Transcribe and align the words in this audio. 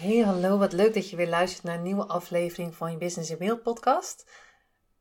Hey, 0.00 0.18
hallo, 0.18 0.58
wat 0.58 0.72
leuk 0.72 0.94
dat 0.94 1.10
je 1.10 1.16
weer 1.16 1.28
luistert 1.28 1.62
naar 1.62 1.74
een 1.74 1.82
nieuwe 1.82 2.06
aflevering 2.06 2.74
van 2.74 2.90
je 2.90 2.96
Business 2.96 3.30
in 3.30 3.38
Beeld 3.38 3.62
podcast. 3.62 4.30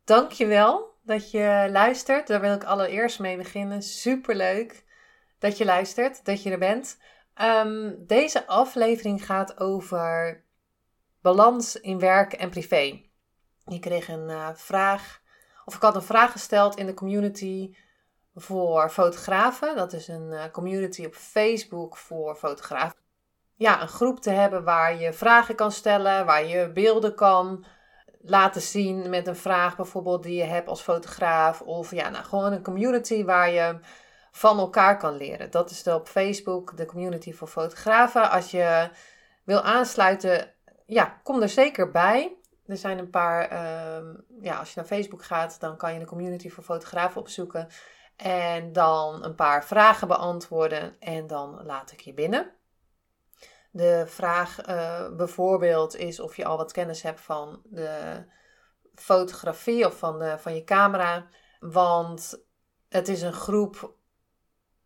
Dankjewel 0.03 0.93
dat 1.03 1.31
je 1.31 1.67
luistert. 1.71 2.27
Daar 2.27 2.41
wil 2.41 2.53
ik 2.53 2.63
allereerst 2.63 3.19
mee 3.19 3.37
beginnen. 3.37 3.81
Superleuk 3.81 4.83
dat 5.37 5.57
je 5.57 5.65
luistert, 5.65 6.25
dat 6.25 6.43
je 6.43 6.51
er 6.51 6.59
bent. 6.59 6.97
Ehm, 7.33 7.93
deze 7.97 8.47
aflevering 8.47 9.25
gaat 9.25 9.59
over 9.59 10.43
balans 11.21 11.75
in 11.75 11.99
werk 11.99 12.33
en 12.33 12.49
privé. 12.49 13.01
Ik 13.65 13.81
kreeg 13.81 14.07
een 14.07 14.29
uh, 14.29 14.49
vraag, 14.53 15.21
of 15.65 15.75
ik 15.75 15.81
had 15.81 15.95
een 15.95 16.01
vraag 16.01 16.31
gesteld 16.31 16.75
in 16.75 16.85
de 16.85 16.93
community 16.93 17.75
voor 18.35 18.89
fotografen. 18.89 19.75
Dat 19.75 19.93
is 19.93 20.07
een 20.07 20.31
uh, 20.31 20.43
community 20.51 21.05
op 21.05 21.13
Facebook 21.15 21.97
voor 21.97 22.35
fotografen 22.35 23.07
ja, 23.59 23.81
een 23.81 23.87
groep 23.87 24.19
te 24.19 24.29
hebben 24.29 24.63
waar 24.63 24.99
je 24.99 25.13
vragen 25.13 25.55
kan 25.55 25.71
stellen, 25.71 26.25
waar 26.25 26.45
je 26.45 26.71
beelden 26.71 27.15
kan 27.15 27.65
laten 28.21 28.61
zien 28.61 29.09
met 29.09 29.27
een 29.27 29.35
vraag 29.35 29.75
bijvoorbeeld 29.75 30.23
die 30.23 30.35
je 30.35 30.43
hebt 30.43 30.67
als 30.67 30.81
fotograaf. 30.81 31.61
Of 31.61 31.91
ja, 31.91 32.09
nou, 32.09 32.23
gewoon 32.25 32.51
een 32.51 32.63
community 32.63 33.23
waar 33.25 33.49
je 33.49 33.79
van 34.31 34.59
elkaar 34.59 34.97
kan 34.97 35.17
leren. 35.17 35.51
Dat 35.51 35.69
is 35.69 35.83
de 35.83 35.93
op 35.93 36.07
Facebook, 36.07 36.77
de 36.77 36.85
community 36.85 37.33
voor 37.33 37.47
fotografen. 37.47 38.29
Als 38.29 38.51
je 38.51 38.89
wil 39.43 39.61
aansluiten, 39.61 40.53
ja, 40.85 41.19
kom 41.23 41.41
er 41.41 41.49
zeker 41.49 41.91
bij. 41.91 42.35
Er 42.67 42.77
zijn 42.77 42.97
een 42.97 43.09
paar, 43.09 43.47
ehm, 43.47 44.05
ja, 44.41 44.57
als 44.57 44.73
je 44.73 44.79
naar 44.79 44.89
Facebook 44.89 45.23
gaat, 45.23 45.59
dan 45.59 45.77
kan 45.77 45.93
je 45.93 45.99
de 45.99 46.05
community 46.05 46.49
voor 46.49 46.63
fotografen 46.63 47.21
opzoeken. 47.21 47.67
En 48.15 48.73
dan 48.73 49.23
een 49.23 49.35
paar 49.35 49.65
vragen 49.65 50.07
beantwoorden 50.07 50.95
en 50.99 51.27
dan 51.27 51.59
laat 51.63 51.91
ik 51.91 51.99
je 51.99 52.13
binnen. 52.13 52.57
De 53.71 54.03
vraag 54.07 54.67
uh, 54.69 55.09
bijvoorbeeld 55.15 55.95
is 55.95 56.19
of 56.19 56.35
je 56.35 56.45
al 56.45 56.57
wat 56.57 56.71
kennis 56.71 57.01
hebt 57.01 57.21
van 57.21 57.61
de 57.63 58.23
fotografie 58.95 59.85
of 59.85 59.97
van, 59.97 60.19
de, 60.19 60.35
van 60.37 60.55
je 60.55 60.63
camera. 60.63 61.27
Want 61.59 62.43
het 62.89 63.07
is 63.07 63.21
een 63.21 63.33
groep 63.33 63.93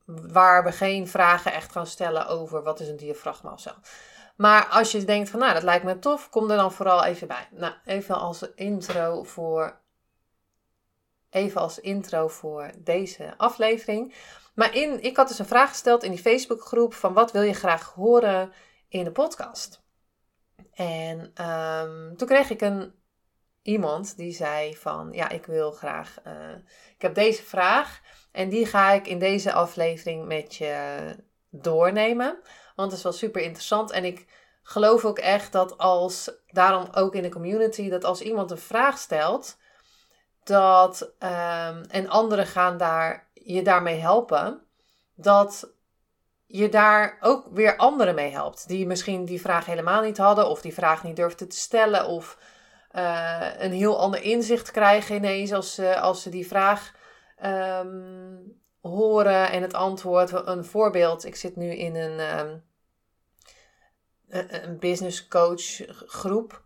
waar 0.06 0.64
we 0.64 0.72
geen 0.72 1.08
vragen 1.08 1.54
echt 1.54 1.72
gaan 1.72 1.88
stellen 1.88 2.28
over 2.28 2.64
wat 2.64 2.80
is 2.80 2.88
een 2.88 2.98
diafragma 2.98 3.52
of 3.52 3.60
zo. 3.60 3.72
Maar 4.36 4.66
als 4.66 4.92
je 4.92 5.04
denkt 5.04 5.30
van 5.30 5.40
nou 5.40 5.54
dat 5.54 5.64
lijkt 5.64 5.86
me 5.86 6.00
tof, 6.00 6.30
kom 6.30 6.52
er 6.52 6.58
dan 6.58 6.72
vooral 6.72 7.04
even 7.04 7.28
bij. 7.28 7.48
Nou, 7.52 7.74
even 7.86 8.16
als 8.16 8.54
intro 8.56 9.24
voor, 9.24 9.80
even 11.30 11.62
als 11.62 11.80
intro 11.80 12.28
voor 12.28 12.72
deze 12.78 13.34
aflevering. 13.38 14.16
Maar 14.56 14.76
in, 14.76 15.02
ik 15.04 15.18
had 15.18 15.28
dus 15.28 15.40
een 15.40 15.46
vraag 15.46 15.70
gesteld 15.70 16.04
in 16.04 16.12
die 16.12 16.20
Facebookgroep 16.20 16.94
van 16.94 17.14
wat 17.14 17.32
wil 17.32 17.42
je 17.42 17.54
graag 17.54 17.94
horen 17.94 18.54
in 18.94 19.04
de 19.04 19.12
podcast. 19.12 19.82
En 20.74 21.20
um, 21.50 22.18
toen 22.18 22.28
kreeg 22.28 22.50
ik 22.50 22.62
een 22.62 22.94
iemand 23.62 24.18
die 24.18 24.32
zei 24.32 24.76
van 24.76 25.10
ja, 25.12 25.30
ik 25.30 25.46
wil 25.46 25.72
graag. 25.72 26.18
Uh, 26.28 26.56
ik 26.96 27.02
heb 27.02 27.16
deze 27.16 27.44
vraag 27.44 28.02
en 28.32 28.50
die 28.50 28.66
ga 28.66 28.92
ik 28.92 29.08
in 29.08 29.20
deze 29.20 29.54
aflevering 29.54 30.26
met 30.26 30.56
je 30.56 31.16
doornemen. 31.50 32.40
Want 32.76 32.90
het 32.90 32.98
is 32.98 33.04
wel 33.04 33.14
super 33.14 33.42
interessant. 33.42 33.92
En 33.92 34.06
ik 34.06 34.26
geloof 34.64 35.06
ook 35.06 35.20
echt 35.20 35.52
dat 35.52 35.78
als, 35.78 36.32
daarom 36.48 36.88
ook 36.92 37.16
in 37.16 37.24
de 37.24 37.30
community, 37.30 37.90
dat 37.90 38.04
als 38.04 38.22
iemand 38.22 38.52
een 38.52 38.58
vraag 38.58 38.98
stelt, 38.98 39.58
dat, 40.44 41.02
um, 41.02 41.82
en 41.82 42.08
anderen 42.10 42.48
gaan 42.48 42.78
daar, 42.78 43.30
je 43.34 43.62
daarmee 43.62 44.00
helpen, 44.00 44.62
dat 45.16 45.74
je 46.56 46.70
daar 46.70 47.18
ook 47.20 47.48
weer 47.52 47.76
anderen 47.76 48.16
mee 48.16 48.32
helpt. 48.32 48.68
Die 48.68 48.88
misschien 48.88 49.26
die 49.26 49.42
vraag 49.42 49.66
helemaal 49.66 50.02
niet 50.02 50.18
hadden, 50.18 50.48
of 50.48 50.62
die 50.62 50.74
vraag 50.74 51.04
niet 51.04 51.16
durfden 51.16 51.48
te 51.48 51.56
stellen, 51.56 52.06
of 52.06 52.38
uh, 52.96 53.50
een 53.58 53.72
heel 53.72 54.00
ander 54.00 54.22
inzicht 54.22 54.72
krijgen 54.72 55.16
ineens 55.16 55.54
als, 55.54 55.80
uh, 55.80 56.02
als 56.02 56.22
ze 56.22 56.30
die 56.30 56.48
vraag 56.48 56.92
um, 57.44 58.62
horen 58.82 59.52
en 59.52 59.62
het 59.62 59.74
antwoord. 59.74 60.32
Een 60.32 60.66
voorbeeld, 60.66 61.26
ik 61.26 61.36
zit 61.36 61.56
nu 61.56 61.72
in 61.72 61.96
een, 61.96 62.40
um, 62.40 62.64
een 64.28 64.80
business 64.80 65.28
coach 65.28 65.82
groep. 66.08 66.64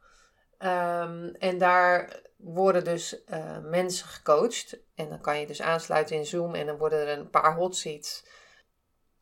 Um, 0.59 1.35
en 1.39 1.57
daar 1.57 2.21
worden 2.37 2.83
dus 2.83 3.21
uh, 3.29 3.57
mensen 3.63 4.07
gecoacht. 4.07 4.79
En 4.95 5.09
dan 5.09 5.21
kan 5.21 5.39
je 5.39 5.47
dus 5.47 5.61
aansluiten 5.61 6.15
in 6.15 6.25
Zoom 6.25 6.55
en 6.55 6.65
dan 6.65 6.77
worden 6.77 7.07
er 7.07 7.17
een 7.17 7.29
paar 7.29 7.55
hot 7.55 7.75
seats 7.75 8.25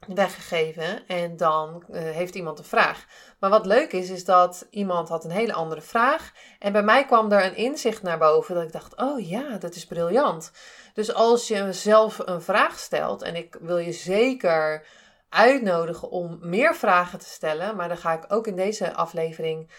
weggegeven 0.08 1.08
en 1.08 1.38
dan 1.38 1.84
uh, 1.90 2.02
heeft 2.02 2.36
iemand 2.36 2.60
een 2.60 2.66
vraag. 2.66 3.06
Maar 3.40 3.50
wat 3.50 3.66
leuk 3.66 3.92
is, 3.92 4.10
is 4.10 4.26
dat 4.26 4.68
iemand 4.70 5.10
had 5.10 5.24
een 5.24 5.32
hele 5.32 5.54
andere 5.54 5.82
vraag 5.82 6.32
en 6.60 6.72
bij 6.72 6.84
mij 6.84 7.06
kwam 7.06 7.32
er 7.32 7.46
een 7.46 7.56
inzicht 7.56 8.02
naar 8.02 8.18
boven 8.18 8.56
dat 8.56 8.64
ik 8.64 8.72
dacht, 8.72 8.96
oh 8.96 9.28
ja, 9.28 9.58
dat 9.58 9.76
is 9.76 9.86
briljant. 9.86 10.52
Dus 10.94 11.14
als 11.14 11.48
je 11.48 11.74
zelf 11.74 12.20
een 12.26 12.42
vraag 12.42 12.80
stelt 12.80 13.22
en 13.22 13.36
ik 13.36 13.58
wil 13.62 13.78
je 13.78 13.92
zeker 13.92 14.88
uitnodigen 15.30 16.10
om 16.10 16.38
meer 16.42 16.76
vragen 16.76 17.20
te 17.20 17.30
stellen, 17.30 17.76
maar 17.76 17.88
daar 17.88 17.98
ga 17.98 18.14
ik 18.14 18.34
ook 18.34 18.48
in 18.48 18.56
deze 18.56 18.94
aflevering 18.94 19.72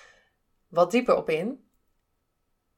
wat 0.68 0.90
dieper 0.90 1.16
op 1.16 1.30
in. 1.30 1.64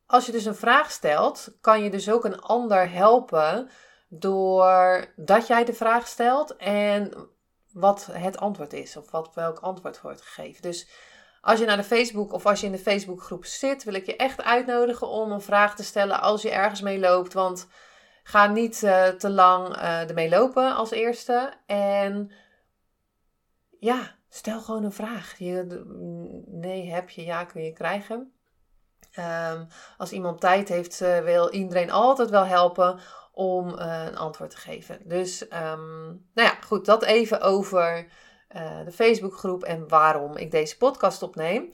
Als 0.06 0.26
je 0.26 0.32
dus 0.32 0.44
een 0.44 0.54
vraag 0.54 0.90
stelt, 0.90 1.56
kan 1.60 1.82
je 1.82 1.90
dus 1.90 2.10
ook 2.10 2.24
een 2.24 2.40
ander 2.40 2.90
helpen 2.90 3.70
doordat 4.08 5.46
jij 5.46 5.64
de 5.64 5.74
vraag 5.74 6.06
stelt 6.06 6.56
en 6.56 7.28
wat 7.72 8.08
het 8.12 8.38
antwoord 8.38 8.72
is 8.72 8.96
of 8.96 9.10
wat, 9.10 9.34
welk 9.34 9.58
antwoord 9.58 10.00
wordt 10.00 10.20
gegeven. 10.20 10.62
Dus 10.62 10.88
als 11.40 11.58
je 11.58 11.64
naar 11.66 11.76
de 11.76 11.84
Facebook 11.84 12.32
of 12.32 12.46
als 12.46 12.60
je 12.60 12.66
in 12.66 12.72
de 12.72 12.78
Facebookgroep 12.78 13.44
zit, 13.44 13.84
wil 13.84 13.94
ik 13.94 14.06
je 14.06 14.16
echt 14.16 14.42
uitnodigen 14.42 15.08
om 15.08 15.32
een 15.32 15.40
vraag 15.40 15.76
te 15.76 15.84
stellen 15.84 16.20
als 16.20 16.42
je 16.42 16.50
ergens 16.50 16.80
mee 16.80 16.98
loopt. 16.98 17.32
Want 17.32 17.68
ga 18.22 18.46
niet 18.46 18.82
uh, 18.82 19.06
te 19.06 19.30
lang 19.30 19.76
uh, 19.76 20.08
ermee 20.08 20.28
lopen 20.28 20.74
als 20.74 20.90
eerste. 20.90 21.52
En 21.66 22.32
ja, 23.80 24.16
stel 24.28 24.60
gewoon 24.60 24.84
een 24.84 24.92
vraag. 24.92 25.38
Je, 25.38 25.84
nee, 26.46 26.90
heb 26.90 27.10
je, 27.10 27.24
ja, 27.24 27.44
kun 27.44 27.64
je 27.64 27.72
krijgen. 27.72 28.32
Um, 29.18 29.66
als 29.96 30.12
iemand 30.12 30.40
tijd 30.40 30.68
heeft, 30.68 31.00
uh, 31.00 31.18
wil 31.18 31.50
iedereen 31.50 31.90
altijd 31.90 32.30
wel 32.30 32.44
helpen 32.44 33.00
om 33.38 33.68
uh, 33.68 34.04
een 34.06 34.16
antwoord 34.16 34.50
te 34.50 34.56
geven. 34.56 35.00
Dus, 35.04 35.42
um, 35.42 36.26
nou 36.34 36.48
ja, 36.48 36.58
goed, 36.66 36.84
dat 36.84 37.02
even 37.02 37.40
over 37.40 38.06
uh, 38.56 38.84
de 38.84 38.92
Facebookgroep 38.92 39.64
en 39.64 39.88
waarom 39.88 40.36
ik 40.36 40.50
deze 40.50 40.76
podcast 40.76 41.22
opneem. 41.22 41.70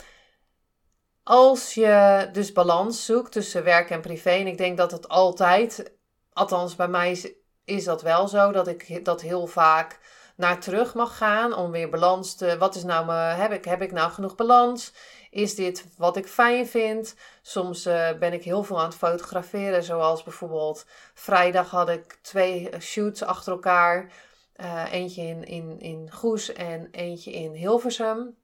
Als 1.22 1.74
je 1.74 2.28
dus 2.32 2.52
balans 2.52 3.04
zoekt 3.04 3.32
tussen 3.32 3.64
werk 3.64 3.90
en 3.90 4.00
privé, 4.00 4.30
en 4.30 4.46
ik 4.46 4.58
denk 4.58 4.76
dat 4.76 4.90
het 4.90 5.08
altijd, 5.08 5.96
althans 6.32 6.76
bij 6.76 6.88
mij 6.88 7.10
is, 7.10 7.32
is 7.64 7.84
dat 7.84 8.02
wel 8.02 8.28
zo, 8.28 8.52
dat 8.52 8.68
ik 8.68 9.04
dat 9.04 9.20
heel 9.20 9.46
vaak 9.46 9.98
naar 10.36 10.60
terug 10.60 10.94
mag 10.94 11.16
gaan 11.16 11.54
om 11.54 11.70
weer 11.70 11.88
balans 11.88 12.34
te. 12.34 12.58
Wat 12.58 12.74
is 12.74 12.84
nou 12.84 13.06
mijn. 13.06 13.36
Heb 13.36 13.52
ik, 13.52 13.64
heb 13.64 13.82
ik 13.82 13.92
nou 13.92 14.10
genoeg 14.10 14.34
balans? 14.34 14.92
Is 15.34 15.54
dit 15.54 15.86
wat 15.96 16.16
ik 16.16 16.26
fijn 16.26 16.66
vind? 16.66 17.14
Soms 17.42 17.86
uh, 17.86 18.12
ben 18.12 18.32
ik 18.32 18.44
heel 18.44 18.62
veel 18.62 18.78
aan 18.78 18.84
het 18.84 18.94
fotograferen, 18.94 19.82
zoals 19.82 20.22
bijvoorbeeld 20.22 20.86
vrijdag 21.14 21.70
had 21.70 21.88
ik 21.88 22.18
twee 22.22 22.70
shoots 22.80 23.22
achter 23.22 23.52
elkaar. 23.52 24.12
Uh, 24.56 24.92
eentje 24.92 25.22
in, 25.22 25.44
in, 25.44 25.80
in 25.80 26.10
Goes 26.12 26.52
en 26.52 26.88
eentje 26.90 27.32
in 27.32 27.52
Hilversum. 27.52 28.36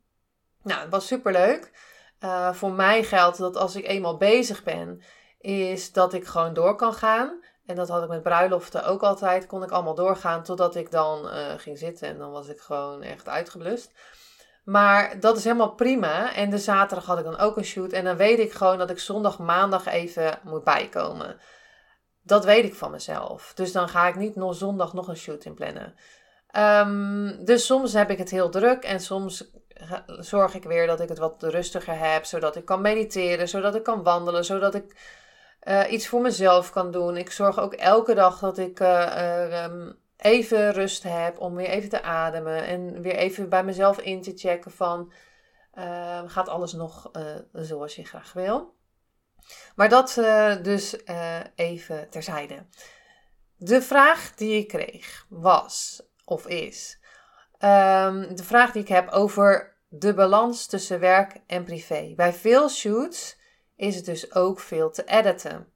Nou, 0.63 0.81
het 0.81 0.91
was 0.91 1.07
super 1.07 1.33
leuk. 1.33 1.71
Uh, 2.21 2.53
voor 2.53 2.73
mij 2.73 3.05
geldt 3.05 3.39
dat 3.39 3.57
als 3.57 3.77
ik 3.77 3.87
eenmaal 3.87 4.17
bezig 4.17 4.63
ben, 4.63 5.03
is 5.39 5.93
dat 5.93 6.13
ik 6.13 6.27
gewoon 6.27 6.55
door 6.55 6.77
kan 6.77 6.95
gaan. 6.95 7.45
En 7.67 7.77
dat 7.77 7.89
had 7.89 8.03
ik 8.03 8.09
met 8.09 8.23
bruiloften 8.23 8.85
ook 8.85 9.03
altijd. 9.03 9.47
Kon 9.47 9.63
ik 9.63 9.71
allemaal 9.71 9.95
doorgaan 9.95 10.43
totdat 10.43 10.77
ik 10.77 10.91
dan 10.91 11.27
ging 11.59 11.79
zitten. 11.79 12.09
En 12.09 12.19
dan 12.19 12.31
was 12.31 12.49
ik 12.49 12.61
gewoon 12.61 13.03
echt 13.03 13.29
uitgeblust. 13.29 13.93
Maar 14.65 15.21
dat 15.21 15.37
is 15.37 15.45
helemaal 15.45 15.75
prima. 15.75 16.35
En 16.35 16.51
de 16.51 16.59
zaterdag 16.59 17.07
had 17.07 17.19
ik 17.19 17.25
dan 17.25 17.39
ook 17.39 17.57
een 17.57 17.65
shoot. 17.65 17.93
En 17.93 18.05
dan 18.05 18.17
weet 18.17 18.39
ik 18.39 18.53
gewoon 18.53 18.79
dat 18.79 18.91
ik 18.91 18.99
zondag, 18.99 19.39
maandag 19.39 19.87
even 19.87 20.39
moet 20.43 20.65
bijkomen. 20.65 21.37
Dat 22.23 22.45
weet 22.45 22.65
ik 22.65 22.75
van 22.75 22.91
mezelf. 22.91 23.53
Dus 23.55 23.73
dan 23.73 23.89
ga 23.89 24.09
ik 24.09 24.17
niet 24.17 24.37
nog 24.37 24.55
zondag 24.55 24.93
nog 24.93 25.09
een 25.09 25.17
shoot 25.17 25.45
in 25.45 25.55
plannen. 25.55 25.95
Ehm, 26.51 27.45
dus 27.45 27.67
soms 27.67 27.93
heb 27.93 28.11
ik 28.11 28.19
het 28.19 28.31
heel 28.31 28.51
druk 28.51 28.85
en 28.85 29.01
soms 29.01 29.51
zorg 30.07 30.55
ik 30.55 30.65
weer 30.65 30.87
dat 30.87 31.01
ik 31.01 31.09
het 31.09 31.19
wat 31.19 31.43
rustiger 31.43 31.99
heb, 31.99 32.25
zodat 32.25 32.57
ik 32.57 32.65
kan 32.65 32.81
mediteren, 32.81 33.49
zodat 33.49 33.75
ik 33.75 33.83
kan 33.83 34.03
wandelen, 34.03 34.45
zodat 34.45 34.75
ik 34.75 34.97
uh, 35.69 35.93
iets 35.93 36.09
voor 36.09 36.21
mezelf 36.21 36.71
kan 36.71 36.91
doen. 36.91 37.17
Ik 37.17 37.31
zorg 37.31 37.59
ook 37.59 37.75
elke 37.75 38.15
dag 38.15 38.39
dat 38.39 38.59
ik 38.59 38.81
uh, 38.81 39.65
um, 39.65 39.99
even 40.21 40.73
rust 40.73 41.03
heb 41.03 41.41
om 41.41 41.55
weer 41.55 41.69
even 41.69 41.89
te 41.89 42.03
ademen 42.03 42.67
en 42.67 43.03
weer 43.03 43.17
even 43.17 43.49
bij 43.49 43.65
mezelf 43.65 43.99
in 43.99 44.23
te 44.23 44.33
checken 44.37 44.71
van 44.71 45.13
uh, 45.75 46.23
gaat 46.27 46.49
alles 46.49 46.73
nog 46.73 47.11
uh, 47.13 47.37
zoals 47.53 47.97
je 47.97 48.05
graag 48.05 48.33
wil. 48.33 48.75
Maar 49.75 49.89
dat 49.89 50.17
uh, 50.19 50.63
dus 50.63 50.97
even 51.55 52.11
terzijde. 52.11 52.67
De 53.57 53.83
vraag 53.83 54.35
die 54.35 54.59
ik 54.59 54.69
kreeg 54.69 55.27
was 55.29 56.03
of 56.25 56.47
is 56.47 57.01
um, 57.65 58.37
de 58.37 58.45
vraag 58.45 58.73
die 58.73 58.83
ik 58.83 58.89
heb 58.89 59.09
over 59.09 59.77
de 59.89 60.15
balans 60.15 60.67
tussen 60.67 61.01
werk 61.01 61.41
en 61.47 61.65
privé. 61.65 62.13
Bij 62.17 62.33
veel 62.33 62.69
shoots 62.69 63.39
is 63.77 63.97
het 63.97 64.05
dus 64.05 64.35
ook 64.35 64.61
veel 64.61 64.91
te 64.91 65.05
editen. 65.05 65.73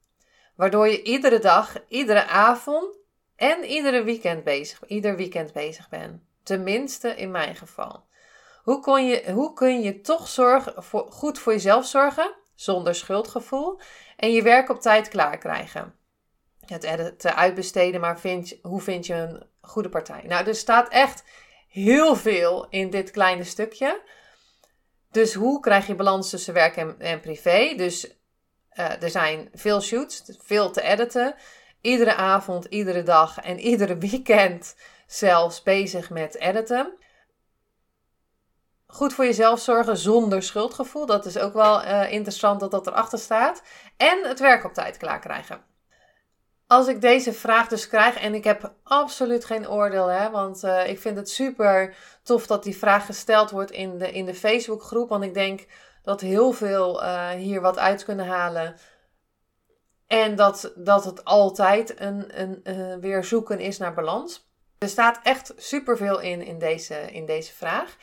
Waardoor 0.54 0.88
je 0.88 1.02
iedere 1.02 1.38
dag, 1.38 1.76
iedere 1.88 2.26
avond 2.26 2.96
en 3.36 3.64
iedere 3.64 4.02
weekend 4.02 4.44
bezig, 4.44 4.86
ieder 4.86 5.16
weekend 5.16 5.52
bezig 5.52 5.88
bent. 5.88 6.22
Tenminste 6.42 7.08
in 7.08 7.30
mijn 7.30 7.56
geval. 7.56 8.04
Hoe, 8.62 8.80
kon 8.80 9.06
je, 9.06 9.32
hoe 9.32 9.52
kun 9.52 9.82
je 9.82 10.00
toch 10.00 10.28
zorgen, 10.28 10.82
voor, 10.82 11.06
goed 11.12 11.38
voor 11.38 11.52
jezelf 11.52 11.86
zorgen, 11.86 12.34
zonder 12.54 12.94
schuldgevoel, 12.94 13.80
en 14.16 14.32
je 14.32 14.42
werk 14.42 14.68
op 14.68 14.80
tijd 14.80 15.08
klaar 15.08 15.38
krijgen? 15.38 15.94
Het 16.66 16.84
editen 16.84 17.36
uitbesteden, 17.36 18.00
maar 18.00 18.20
vind, 18.20 18.58
hoe 18.62 18.80
vind 18.80 19.06
je 19.06 19.14
een 19.14 19.46
goede 19.60 19.88
partij? 19.88 20.22
Nou, 20.26 20.46
er 20.46 20.54
staat 20.54 20.88
echt 20.88 21.24
heel 21.68 22.16
veel 22.16 22.66
in 22.68 22.90
dit 22.90 23.10
kleine 23.10 23.44
stukje. 23.44 24.02
Dus 25.10 25.34
hoe 25.34 25.60
krijg 25.60 25.86
je 25.86 25.94
balans 25.94 26.30
tussen 26.30 26.54
werk 26.54 26.76
en, 26.76 27.20
privé? 27.20 27.74
Dus 27.76 28.04
uh, 28.74 29.02
er 29.02 29.10
zijn 29.10 29.48
veel 29.52 29.80
shoots, 29.80 30.22
veel 30.38 30.70
te 30.70 30.82
editen. 30.82 31.34
Iedere 31.84 32.14
avond, 32.14 32.64
iedere 32.64 33.02
dag 33.02 33.38
en 33.40 33.58
iedere 33.58 33.98
weekend 33.98 34.76
zelfs 35.06 35.62
bezig 35.62 36.10
met 36.10 36.36
editen. 36.36 36.92
Goed 38.86 39.14
voor 39.14 39.24
jezelf 39.24 39.60
zorgen 39.60 39.96
zonder 39.96 40.42
schuldgevoel. 40.42 41.06
Dat 41.06 41.26
is 41.26 41.38
ook 41.38 41.52
wel 41.52 41.82
uh, 41.82 42.12
interessant 42.12 42.60
dat 42.60 42.70
dat 42.70 42.86
erachter 42.86 43.18
staat. 43.18 43.62
En 43.96 44.18
het 44.22 44.40
werk 44.40 44.64
op 44.64 44.72
tijd 44.74 44.96
klaar 44.96 45.20
krijgen 45.20 45.64
als 46.66 46.88
ik 46.88 47.00
deze 47.00 47.32
vraag 47.32 47.68
dus 47.68 47.88
krijg, 47.88 48.16
en 48.16 48.34
ik 48.34 48.44
heb 48.44 48.72
absoluut 48.82 49.44
geen 49.44 49.68
oordeel, 49.68 50.06
hè, 50.06 50.30
want 50.30 50.64
uh, 50.64 50.88
ik 50.88 51.00
vind 51.00 51.16
het 51.16 51.30
super 51.30 51.96
tof 52.22 52.46
dat 52.46 52.62
die 52.62 52.76
vraag 52.76 53.06
gesteld 53.06 53.50
wordt 53.50 53.70
in 53.70 53.98
de, 53.98 54.12
in 54.12 54.24
de 54.24 54.34
Facebookgroep, 54.34 55.08
want 55.08 55.24
ik 55.24 55.34
denk 55.34 55.66
dat 56.02 56.20
heel 56.20 56.52
veel 56.52 57.02
uh, 57.02 57.28
hier 57.28 57.60
wat 57.60 57.78
uit 57.78 58.04
kunnen 58.04 58.26
halen. 58.26 58.76
En 60.06 60.36
dat, 60.36 60.72
dat 60.76 61.04
het 61.04 61.24
altijd 61.24 62.00
een, 62.00 62.40
een, 62.40 62.60
uh, 62.64 62.96
weer 62.96 63.24
zoeken 63.24 63.60
is 63.60 63.78
naar 63.78 63.94
balans. 63.94 64.48
Er 64.78 64.88
staat 64.88 65.20
echt 65.22 65.52
superveel 65.56 66.20
in 66.20 66.42
in 66.42 66.58
deze, 66.58 66.94
in 66.94 67.26
deze 67.26 67.52
vraag. 67.52 67.96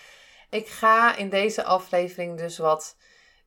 Ik 0.50 0.68
ga 0.68 1.16
in 1.16 1.30
deze 1.30 1.64
aflevering 1.64 2.38
dus 2.38 2.58
wat 2.58 2.96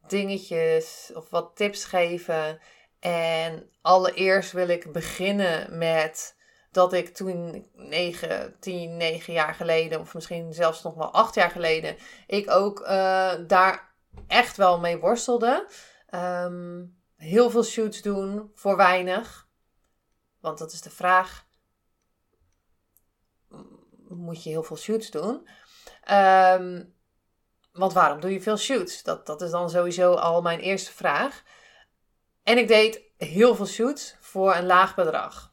dingetjes 0.06 1.10
of 1.14 1.30
wat 1.30 1.50
tips 1.56 1.84
geven 1.84 2.60
en 3.00 3.70
allereerst 3.82 4.52
wil 4.52 4.68
ik 4.68 4.92
beginnen 4.92 5.78
met 5.78 6.36
dat 6.70 6.92
ik 6.92 7.08
toen 7.14 7.66
9, 7.74 8.56
10, 8.60 8.96
9 8.96 9.32
jaar 9.32 9.54
geleden, 9.54 10.00
of 10.00 10.14
misschien 10.14 10.52
zelfs 10.52 10.82
nog 10.82 10.94
wel 10.94 11.12
8 11.12 11.34
jaar 11.34 11.50
geleden, 11.50 11.96
ik 12.26 12.50
ook 12.50 12.80
uh, 12.80 13.32
daar 13.46 13.94
echt 14.26 14.56
wel 14.56 14.80
mee 14.80 14.98
worstelde. 14.98 15.68
Um, 16.10 17.02
heel 17.16 17.50
veel 17.50 17.64
shoots 17.64 18.02
doen 18.02 18.50
voor 18.54 18.76
weinig. 18.76 19.48
Want 20.40 20.58
dat 20.58 20.72
is 20.72 20.80
de 20.80 20.90
vraag. 20.90 21.46
Moet 24.08 24.42
je 24.42 24.50
heel 24.50 24.62
veel 24.62 24.76
shoots 24.76 25.10
doen? 25.10 25.48
Um, 26.10 26.94
want 27.72 27.92
waarom 27.92 28.20
doe 28.20 28.32
je 28.32 28.40
veel 28.40 28.56
shoots? 28.56 29.02
Dat, 29.02 29.26
dat 29.26 29.42
is 29.42 29.50
dan 29.50 29.70
sowieso 29.70 30.14
al 30.14 30.42
mijn 30.42 30.60
eerste 30.60 30.92
vraag. 30.92 31.42
En 32.42 32.58
ik 32.58 32.68
deed 32.68 33.02
heel 33.16 33.54
veel 33.54 33.66
shoots 33.66 34.16
voor 34.20 34.54
een 34.54 34.66
laag 34.66 34.94
bedrag. 34.94 35.52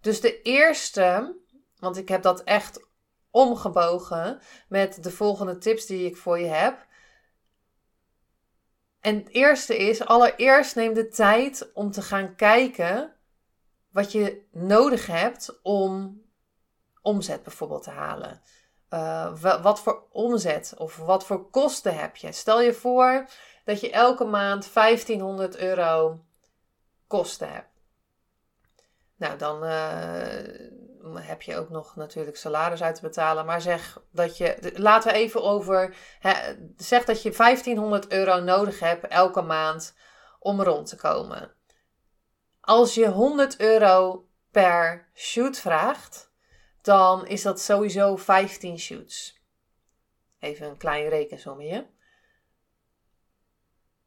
Dus 0.00 0.20
de 0.20 0.42
eerste, 0.42 1.36
want 1.78 1.96
ik 1.96 2.08
heb 2.08 2.22
dat 2.22 2.42
echt 2.42 2.86
omgebogen 3.30 4.40
met 4.68 5.02
de 5.02 5.10
volgende 5.10 5.58
tips 5.58 5.86
die 5.86 6.06
ik 6.06 6.16
voor 6.16 6.38
je 6.38 6.46
heb. 6.46 6.86
En 9.08 9.16
het 9.16 9.28
eerste 9.28 9.76
is, 9.76 10.04
allereerst 10.04 10.74
neem 10.74 10.94
de 10.94 11.08
tijd 11.08 11.70
om 11.74 11.90
te 11.90 12.02
gaan 12.02 12.34
kijken 12.34 13.14
wat 13.90 14.12
je 14.12 14.46
nodig 14.52 15.06
hebt 15.06 15.60
om 15.62 16.22
omzet 17.02 17.42
bijvoorbeeld 17.42 17.82
te 17.82 17.90
halen. 17.90 18.40
Uh, 18.90 19.62
wat 19.62 19.80
voor 19.80 20.06
omzet 20.10 20.74
of 20.76 20.96
wat 20.96 21.26
voor 21.26 21.50
kosten 21.50 21.98
heb 21.98 22.16
je? 22.16 22.32
Stel 22.32 22.60
je 22.60 22.72
voor 22.72 23.28
dat 23.64 23.80
je 23.80 23.90
elke 23.90 24.24
maand 24.24 24.72
1500 24.74 25.56
euro 25.56 26.24
kosten 27.06 27.52
hebt. 27.52 27.80
Nou, 29.16 29.38
dan 29.38 29.64
uh, 29.64 30.77
heb 31.16 31.42
je 31.42 31.56
ook 31.56 31.68
nog 31.68 31.96
natuurlijk 31.96 32.36
salaris 32.36 32.82
uit 32.82 32.94
te 32.94 33.00
betalen. 33.00 33.46
Maar 33.46 33.60
zeg 33.60 34.02
dat 34.12 34.36
je, 34.36 34.72
laten 34.74 35.12
we 35.12 35.18
even 35.18 35.42
over, 35.42 35.96
hè, 36.18 36.54
zeg 36.76 37.04
dat 37.04 37.22
je 37.22 37.30
1500 37.30 38.12
euro 38.12 38.40
nodig 38.40 38.80
hebt 38.80 39.06
elke 39.06 39.42
maand 39.42 39.94
om 40.38 40.62
rond 40.62 40.88
te 40.88 40.96
komen. 40.96 41.52
Als 42.60 42.94
je 42.94 43.08
100 43.08 43.60
euro 43.60 44.26
per 44.50 45.10
shoot 45.14 45.58
vraagt, 45.58 46.32
dan 46.82 47.26
is 47.26 47.42
dat 47.42 47.60
sowieso 47.60 48.16
15 48.16 48.78
shoots. 48.78 49.42
Even 50.38 50.66
een 50.66 50.76
klein 50.76 51.08
rekensommetje 51.08 51.86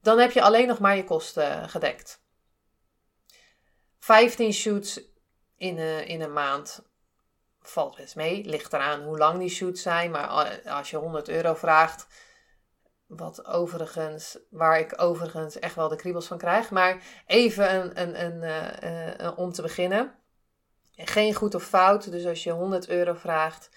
dan 0.01 0.19
heb 0.19 0.31
je 0.31 0.41
alleen 0.41 0.67
nog 0.67 0.79
maar 0.79 0.95
je 0.95 1.03
kosten 1.03 1.69
gedekt. 1.69 2.23
15 3.99 4.53
shoots 4.53 5.01
in, 5.57 5.77
een, 5.77 6.07
in 6.07 6.21
een 6.21 6.33
maand 6.33 6.90
valt 7.61 7.95
best 7.95 8.15
mee. 8.15 8.45
Ligt 8.45 8.73
eraan 8.73 9.03
hoe 9.03 9.17
lang 9.17 9.39
die 9.39 9.49
shoots 9.49 9.81
zijn. 9.81 10.11
Maar 10.11 10.27
als 10.65 10.89
je 10.89 10.97
100 10.97 11.29
euro 11.29 11.53
vraagt, 11.53 12.07
wat 13.07 13.45
overigens, 13.45 14.37
waar 14.49 14.79
ik 14.79 15.01
overigens 15.01 15.59
echt 15.59 15.75
wel 15.75 15.87
de 15.87 15.95
kriebels 15.95 16.27
van 16.27 16.37
krijg. 16.37 16.69
Maar 16.69 17.03
even 17.25 17.75
een, 17.75 18.01
een, 18.01 18.25
een, 18.25 18.41
uh, 18.83 19.25
uh, 19.25 19.37
om 19.37 19.51
te 19.51 19.61
beginnen. 19.61 20.15
Geen 20.95 21.33
goed 21.33 21.55
of 21.55 21.63
fout. 21.63 22.11
Dus 22.11 22.25
als 22.25 22.43
je 22.43 22.51
100 22.51 22.89
euro 22.89 23.13
vraagt, 23.13 23.69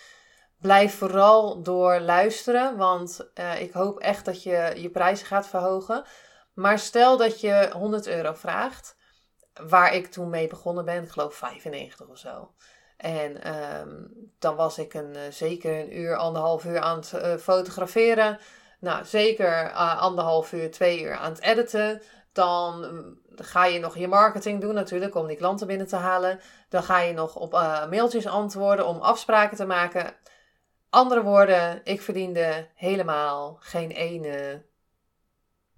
Blijf 0.64 0.98
vooral 0.98 1.62
door 1.62 2.00
luisteren, 2.00 2.76
want 2.76 3.30
uh, 3.34 3.60
ik 3.60 3.72
hoop 3.72 3.98
echt 3.98 4.24
dat 4.24 4.42
je 4.42 4.72
je 4.76 4.90
prijzen 4.90 5.26
gaat 5.26 5.46
verhogen. 5.46 6.04
Maar 6.54 6.78
stel 6.78 7.16
dat 7.16 7.40
je 7.40 7.70
100 7.72 8.06
euro 8.06 8.32
vraagt, 8.32 8.96
waar 9.52 9.94
ik 9.94 10.06
toen 10.06 10.30
mee 10.30 10.46
begonnen 10.46 10.84
ben, 10.84 11.02
ik 11.02 11.10
geloof 11.10 11.34
95 11.34 12.08
of 12.08 12.18
zo. 12.18 12.54
En 12.96 13.54
um, 13.54 14.12
dan 14.38 14.56
was 14.56 14.78
ik 14.78 14.94
een, 14.94 15.14
uh, 15.14 15.20
zeker 15.30 15.80
een 15.80 15.98
uur, 15.98 16.16
anderhalf 16.16 16.64
uur 16.64 16.80
aan 16.80 16.96
het 16.96 17.12
uh, 17.14 17.34
fotograferen. 17.34 18.38
Nou, 18.80 19.04
zeker 19.04 19.72
anderhalf 19.72 20.52
uur, 20.52 20.70
twee 20.70 21.02
uur 21.02 21.14
aan 21.14 21.30
het 21.32 21.40
editen. 21.40 22.02
Dan 22.32 22.78
mm, 22.78 23.18
ga 23.36 23.64
je 23.64 23.78
nog 23.78 23.96
je 23.96 24.08
marketing 24.08 24.60
doen 24.60 24.74
natuurlijk 24.74 25.14
om 25.14 25.26
die 25.26 25.36
klanten 25.36 25.66
binnen 25.66 25.86
te 25.86 25.96
halen. 25.96 26.40
Dan 26.68 26.82
ga 26.82 27.00
je 27.00 27.12
nog 27.12 27.36
op 27.36 27.52
mailtjes 27.90 28.26
antwoorden 28.26 28.86
om 28.86 29.00
afspraken 29.00 29.56
te 29.56 29.66
maken. 29.66 30.14
Andere 30.90 31.22
woorden, 31.22 31.80
ik 31.84 32.02
verdiende 32.02 32.68
helemaal 32.74 33.56
geen 33.60 33.90
ene 33.90 34.64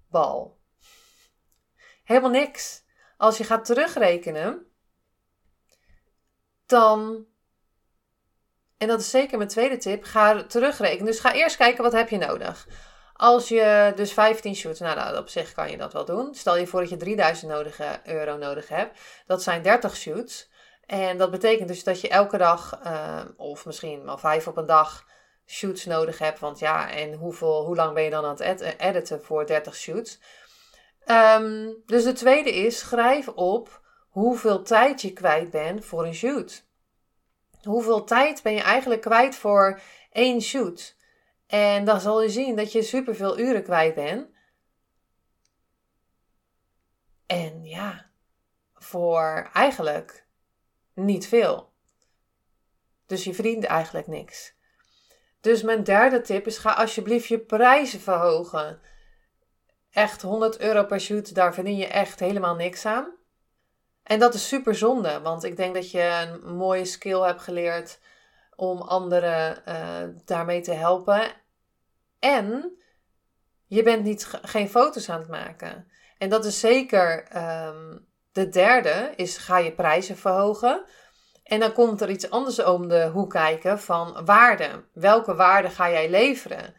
bal. 0.09 0.57
Helemaal 2.03 2.29
niks. 2.29 2.83
Als 3.17 3.37
je 3.37 3.43
gaat 3.43 3.65
terugrekenen, 3.65 4.66
dan, 6.67 7.25
en 8.77 8.87
dat 8.87 8.99
is 8.99 9.09
zeker 9.09 9.37
mijn 9.37 9.49
tweede 9.49 9.77
tip, 9.77 10.03
ga 10.03 10.43
terugrekenen. 10.43 11.05
Dus 11.05 11.19
ga 11.19 11.33
eerst 11.33 11.57
kijken 11.57 11.83
wat 11.83 11.93
heb 11.93 12.09
je 12.09 12.17
nodig. 12.17 12.67
Als 13.13 13.47
je 13.47 13.93
dus 13.95 14.13
15 14.13 14.55
shoots, 14.55 14.79
nou, 14.79 14.95
nou 14.95 15.17
op 15.17 15.29
zich 15.29 15.51
kan 15.51 15.71
je 15.71 15.77
dat 15.77 15.93
wel 15.93 16.05
doen. 16.05 16.35
Stel 16.35 16.57
je 16.57 16.67
voor 16.67 16.79
dat 16.79 16.89
je 16.89 16.97
3000 16.97 17.51
nodige, 17.51 17.99
euro 18.05 18.37
nodig 18.37 18.67
hebt. 18.67 18.99
Dat 19.25 19.43
zijn 19.43 19.61
30 19.61 19.95
shoots. 19.95 20.49
En 20.85 21.17
dat 21.17 21.31
betekent 21.31 21.67
dus 21.67 21.83
dat 21.83 22.01
je 22.01 22.09
elke 22.09 22.37
dag, 22.37 22.79
uh, 22.85 23.21
of 23.37 23.65
misschien 23.65 24.03
wel 24.03 24.17
vijf 24.17 24.47
op 24.47 24.57
een 24.57 24.65
dag, 24.65 25.05
shoots 25.45 25.85
nodig 25.85 26.17
hebt. 26.17 26.39
Want 26.39 26.59
ja, 26.59 26.91
en 26.91 27.13
hoeveel, 27.13 27.65
hoe 27.65 27.75
lang 27.75 27.93
ben 27.93 28.03
je 28.03 28.09
dan 28.09 28.25
aan 28.25 28.37
het 28.41 28.61
editen 28.77 29.23
voor 29.23 29.45
30 29.45 29.75
shoots? 29.75 30.19
Um, 31.05 31.83
dus 31.85 32.03
de 32.03 32.13
tweede 32.13 32.51
is, 32.51 32.79
schrijf 32.79 33.27
op 33.27 33.81
hoeveel 34.17 34.61
tijd 34.63 35.01
je 35.01 35.13
kwijt 35.13 35.49
bent 35.49 35.85
voor 35.85 36.05
een 36.05 36.13
shoot. 36.13 36.65
hoeveel 37.63 38.03
tijd 38.03 38.43
ben 38.43 38.53
je 38.53 38.61
eigenlijk 38.61 39.01
kwijt 39.01 39.35
voor 39.35 39.81
één 40.11 40.41
shoot? 40.41 40.95
En 41.47 41.85
dan 41.85 42.01
zal 42.01 42.21
je 42.21 42.29
zien 42.29 42.55
dat 42.55 42.71
je 42.71 42.81
superveel 42.81 43.39
uren 43.39 43.63
kwijt 43.63 43.95
bent. 43.95 44.29
En 47.25 47.63
ja, 47.63 48.09
voor 48.73 49.49
eigenlijk 49.53 50.27
niet 50.93 51.27
veel. 51.27 51.73
Dus 53.05 53.23
je 53.23 53.33
verdient 53.33 53.63
eigenlijk 53.63 54.07
niks. 54.07 54.55
Dus 55.41 55.61
mijn 55.61 55.83
derde 55.83 56.21
tip 56.21 56.45
is: 56.47 56.57
ga 56.57 56.73
alsjeblieft 56.73 57.27
je 57.27 57.39
prijzen 57.39 57.99
verhogen. 57.99 58.81
Echt 59.91 60.21
100 60.21 60.59
euro 60.59 60.85
per 60.85 60.99
shoot, 60.99 61.35
daar 61.35 61.53
verdien 61.53 61.77
je 61.77 61.87
echt 61.87 62.19
helemaal 62.19 62.55
niks 62.55 62.85
aan. 62.85 63.16
En 64.07 64.19
dat 64.19 64.33
is 64.33 64.47
super 64.47 64.75
zonde, 64.75 65.21
want 65.21 65.43
ik 65.43 65.57
denk 65.57 65.73
dat 65.73 65.91
je 65.91 66.27
een 66.43 66.55
mooie 66.55 66.85
skill 66.85 67.19
hebt 67.19 67.41
geleerd 67.41 67.99
om 68.55 68.81
anderen 68.81 69.63
uh, 69.67 69.75
daarmee 70.25 70.61
te 70.61 70.73
helpen. 70.73 71.31
En 72.19 72.77
je 73.65 73.83
bent 73.83 74.03
niet, 74.03 74.27
geen 74.41 74.69
foto's 74.69 75.09
aan 75.09 75.19
het 75.19 75.29
maken. 75.29 75.87
En 76.17 76.29
dat 76.29 76.45
is 76.45 76.59
zeker 76.59 77.27
um, 77.67 78.07
de 78.31 78.49
derde, 78.49 79.13
is 79.15 79.37
ga 79.37 79.57
je 79.57 79.71
prijzen 79.71 80.17
verhogen. 80.17 80.83
En 81.43 81.59
dan 81.59 81.73
komt 81.73 82.01
er 82.01 82.09
iets 82.09 82.29
anders 82.29 82.63
om 82.63 82.87
de 82.87 83.07
hoek 83.07 83.29
kijken 83.29 83.79
van 83.79 84.25
waarde. 84.25 84.83
Welke 84.93 85.35
waarde 85.35 85.69
ga 85.69 85.89
jij 85.89 86.09
leveren? 86.09 86.75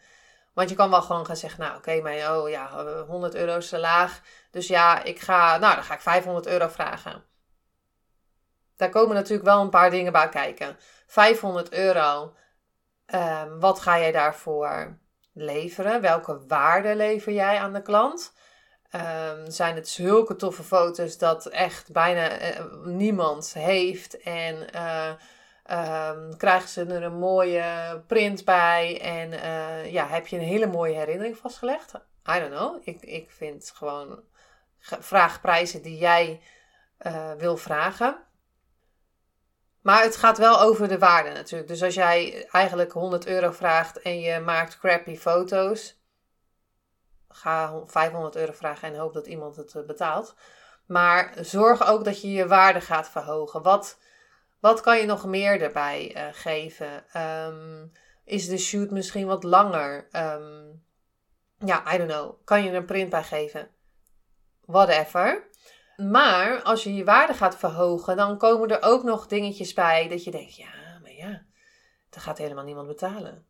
Want 0.59 0.71
je 0.71 0.77
kan 0.77 0.89
wel 0.89 1.01
gewoon 1.01 1.25
gaan 1.25 1.35
zeggen, 1.35 1.59
nou 1.59 1.77
oké, 1.77 2.01
maar 2.01 2.37
oh 2.37 2.49
ja, 2.49 2.85
100 3.07 3.35
euro 3.35 3.57
is 3.57 3.69
te 3.69 3.79
laag. 3.79 4.21
Dus 4.51 4.67
ja, 4.67 5.03
ik 5.03 5.19
ga, 5.19 5.57
nou 5.57 5.75
dan 5.75 5.83
ga 5.83 5.93
ik 5.93 6.01
500 6.01 6.47
euro 6.47 6.67
vragen. 6.67 7.23
Daar 8.75 8.89
komen 8.89 9.15
natuurlijk 9.15 9.47
wel 9.47 9.61
een 9.61 9.69
paar 9.69 9.89
dingen 9.89 10.11
bij 10.11 10.29
kijken. 10.29 10.77
500 11.07 11.71
euro, 11.73 12.33
um, 13.13 13.59
wat 13.59 13.79
ga 13.79 13.99
jij 13.99 14.11
daarvoor 14.11 14.97
leveren? 15.33 16.01
Welke 16.01 16.45
waarde 16.47 16.95
lever 16.95 17.33
jij 17.33 17.59
aan 17.59 17.73
de 17.73 17.81
klant? 17.81 18.33
Um, 18.91 19.51
zijn 19.51 19.75
het 19.75 19.89
zulke 19.89 20.35
toffe 20.35 20.63
foto's 20.63 21.17
dat 21.17 21.45
echt 21.45 21.91
bijna 21.91 22.41
uh, 22.41 22.65
niemand 22.83 23.53
heeft. 23.53 24.17
En 24.21 24.67
uh, 24.75 25.11
um, 25.71 26.37
krijgen 26.37 26.69
ze 26.69 26.85
er 26.85 27.03
een 27.03 27.17
mooie 27.19 28.01
print 28.07 28.45
bij. 28.45 29.01
En 29.01 29.31
uh, 29.31 29.91
ja, 29.91 30.07
heb 30.07 30.27
je 30.27 30.37
een 30.37 30.43
hele 30.43 30.67
mooie 30.67 30.95
herinnering 30.95 31.37
vastgelegd? 31.37 31.93
I 32.35 32.39
don't 32.39 32.51
know. 32.51 32.81
Ik, 32.83 33.01
ik 33.01 33.31
vind 33.31 33.71
gewoon 33.75 34.23
vraag 34.79 35.41
prijzen 35.41 35.81
die 35.81 35.97
jij 35.97 36.41
wil 37.37 37.57
vragen. 37.57 38.17
Maar 39.81 40.03
het 40.03 40.15
gaat 40.15 40.37
wel 40.37 40.61
over 40.61 40.87
de 40.87 40.97
waarde 40.97 41.31
natuurlijk. 41.31 41.69
Dus 41.69 41.83
als 41.83 41.93
jij 41.93 42.47
eigenlijk 42.51 42.91
100 42.91 43.25
euro 43.25 43.51
vraagt 43.51 44.01
en 44.01 44.19
je 44.19 44.39
maakt 44.39 44.79
crappy 44.79 45.17
foto's 45.17 45.99
ga 47.29 47.83
500 47.85 48.35
euro 48.35 48.51
vragen 48.51 48.87
en 48.87 48.99
hoop 48.99 49.13
dat 49.13 49.27
iemand 49.27 49.55
het 49.55 49.75
eh, 49.75 49.83
betaalt. 49.83 50.35
Maar 50.85 51.33
zorg 51.41 51.87
ook 51.87 52.03
dat 52.03 52.21
je 52.21 52.31
je 52.31 52.47
waarde 52.47 52.81
gaat 52.81 53.09
verhogen. 53.09 53.61
Wat, 53.61 53.97
wat 54.59 54.81
kan 54.81 54.97
je 54.97 55.05
nog 55.05 55.25
meer 55.25 55.61
erbij 55.61 56.15
uh, 56.15 56.27
geven? 56.31 57.21
Um, 57.21 57.91
is 58.23 58.47
de 58.47 58.57
shoot 58.57 58.89
misschien 58.89 59.27
wat 59.27 59.43
langer? 59.43 60.07
Um, 60.11 60.83
ja, 61.57 61.93
I 61.93 61.97
don't 61.97 62.09
know. 62.09 62.45
Kan 62.45 62.63
je 62.63 62.69
er 62.69 62.75
een 62.75 62.85
print 62.85 63.09
bij 63.09 63.23
geven? 63.23 63.69
Whatever. 64.65 65.47
Maar 65.97 66.61
als 66.61 66.83
je 66.83 66.95
je 66.95 67.03
waarde 67.03 67.33
gaat 67.33 67.57
verhogen, 67.57 68.17
dan 68.17 68.37
komen 68.37 68.69
er 68.69 68.81
ook 68.81 69.03
nog 69.03 69.27
dingetjes 69.27 69.73
bij 69.73 70.07
dat 70.07 70.23
je 70.23 70.31
denkt: 70.31 70.55
ja, 70.55 70.99
maar 71.01 71.13
ja, 71.13 71.45
dat 72.09 72.23
gaat 72.23 72.37
helemaal 72.37 72.63
niemand 72.63 72.87
betalen. 72.87 73.47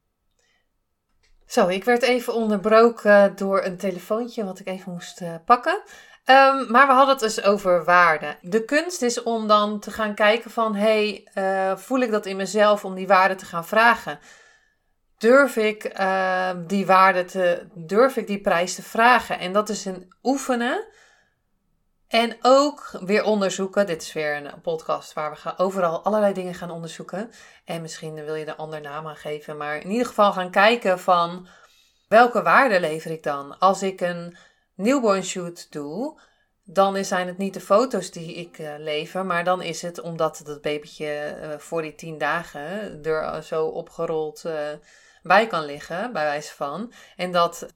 Zo, 1.45 1.67
ik 1.67 1.83
werd 1.83 2.01
even 2.01 2.33
onderbroken 2.33 3.35
door 3.35 3.63
een 3.63 3.77
telefoontje 3.77 4.45
wat 4.45 4.59
ik 4.59 4.67
even 4.67 4.91
moest 4.91 5.21
uh, 5.21 5.35
pakken. 5.45 5.83
Um, 6.29 6.71
maar 6.71 6.87
we 6.87 6.93
hadden 6.93 7.15
het 7.15 7.19
dus 7.19 7.43
over 7.43 7.83
waarde. 7.83 8.37
De 8.41 8.65
kunst 8.65 9.01
is 9.01 9.23
om 9.23 9.47
dan 9.47 9.79
te 9.79 9.91
gaan 9.91 10.15
kijken 10.15 10.51
van, 10.51 10.75
hey, 10.75 11.27
uh, 11.35 11.77
voel 11.77 11.99
ik 11.99 12.11
dat 12.11 12.25
in 12.25 12.35
mezelf 12.35 12.85
om 12.85 12.95
die 12.95 13.07
waarde 13.07 13.35
te 13.35 13.45
gaan 13.45 13.65
vragen? 13.65 14.19
Durf 15.17 15.55
ik 15.55 15.99
uh, 15.99 16.49
die 16.57 16.85
waarde 16.85 17.25
te, 17.25 17.67
durf 17.73 18.15
ik 18.17 18.27
die 18.27 18.41
prijs 18.41 18.75
te 18.75 18.81
vragen? 18.81 19.39
En 19.39 19.53
dat 19.53 19.69
is 19.69 19.85
een 19.85 20.13
oefenen 20.23 20.87
en 22.07 22.37
ook 22.41 22.91
weer 23.01 23.23
onderzoeken. 23.23 23.85
Dit 23.85 24.01
is 24.01 24.13
weer 24.13 24.35
een 24.35 24.61
podcast 24.61 25.13
waar 25.13 25.31
we 25.31 25.37
gaan 25.37 25.57
overal 25.57 26.03
allerlei 26.03 26.33
dingen 26.33 26.53
gaan 26.53 26.71
onderzoeken. 26.71 27.31
En 27.65 27.81
misschien 27.81 28.25
wil 28.25 28.35
je 28.35 28.45
er 28.45 28.55
ander 28.55 28.81
naam 28.81 29.07
aan 29.07 29.15
geven. 29.15 29.57
Maar 29.57 29.75
in 29.75 29.89
ieder 29.89 30.07
geval 30.07 30.33
gaan 30.33 30.51
kijken 30.51 30.99
van 30.99 31.47
welke 32.07 32.41
waarde 32.41 32.79
lever 32.79 33.11
ik 33.11 33.23
dan? 33.23 33.59
Als 33.59 33.83
ik 33.83 34.01
een 34.01 34.37
newborn 34.79 35.23
shoot 35.23 35.71
doe, 35.71 36.19
dan 36.63 37.05
zijn 37.05 37.27
het 37.27 37.37
niet 37.37 37.53
de 37.53 37.61
foto's 37.61 38.11
die 38.11 38.33
ik 38.33 38.59
uh, 38.59 38.73
lever. 38.77 39.25
Maar 39.25 39.43
dan 39.43 39.61
is 39.61 39.81
het 39.81 39.99
omdat 40.01 40.41
dat 40.45 40.61
babytje 40.61 41.37
uh, 41.41 41.57
voor 41.57 41.81
die 41.81 41.95
tien 41.95 42.17
dagen 42.17 43.03
er 43.03 43.43
zo 43.43 43.65
opgerold 43.65 44.45
bij 45.23 45.47
kan 45.47 45.65
liggen, 45.65 46.13
bij 46.13 46.23
wijze 46.23 46.53
van. 46.55 46.93
En 47.15 47.31
dat, 47.31 47.73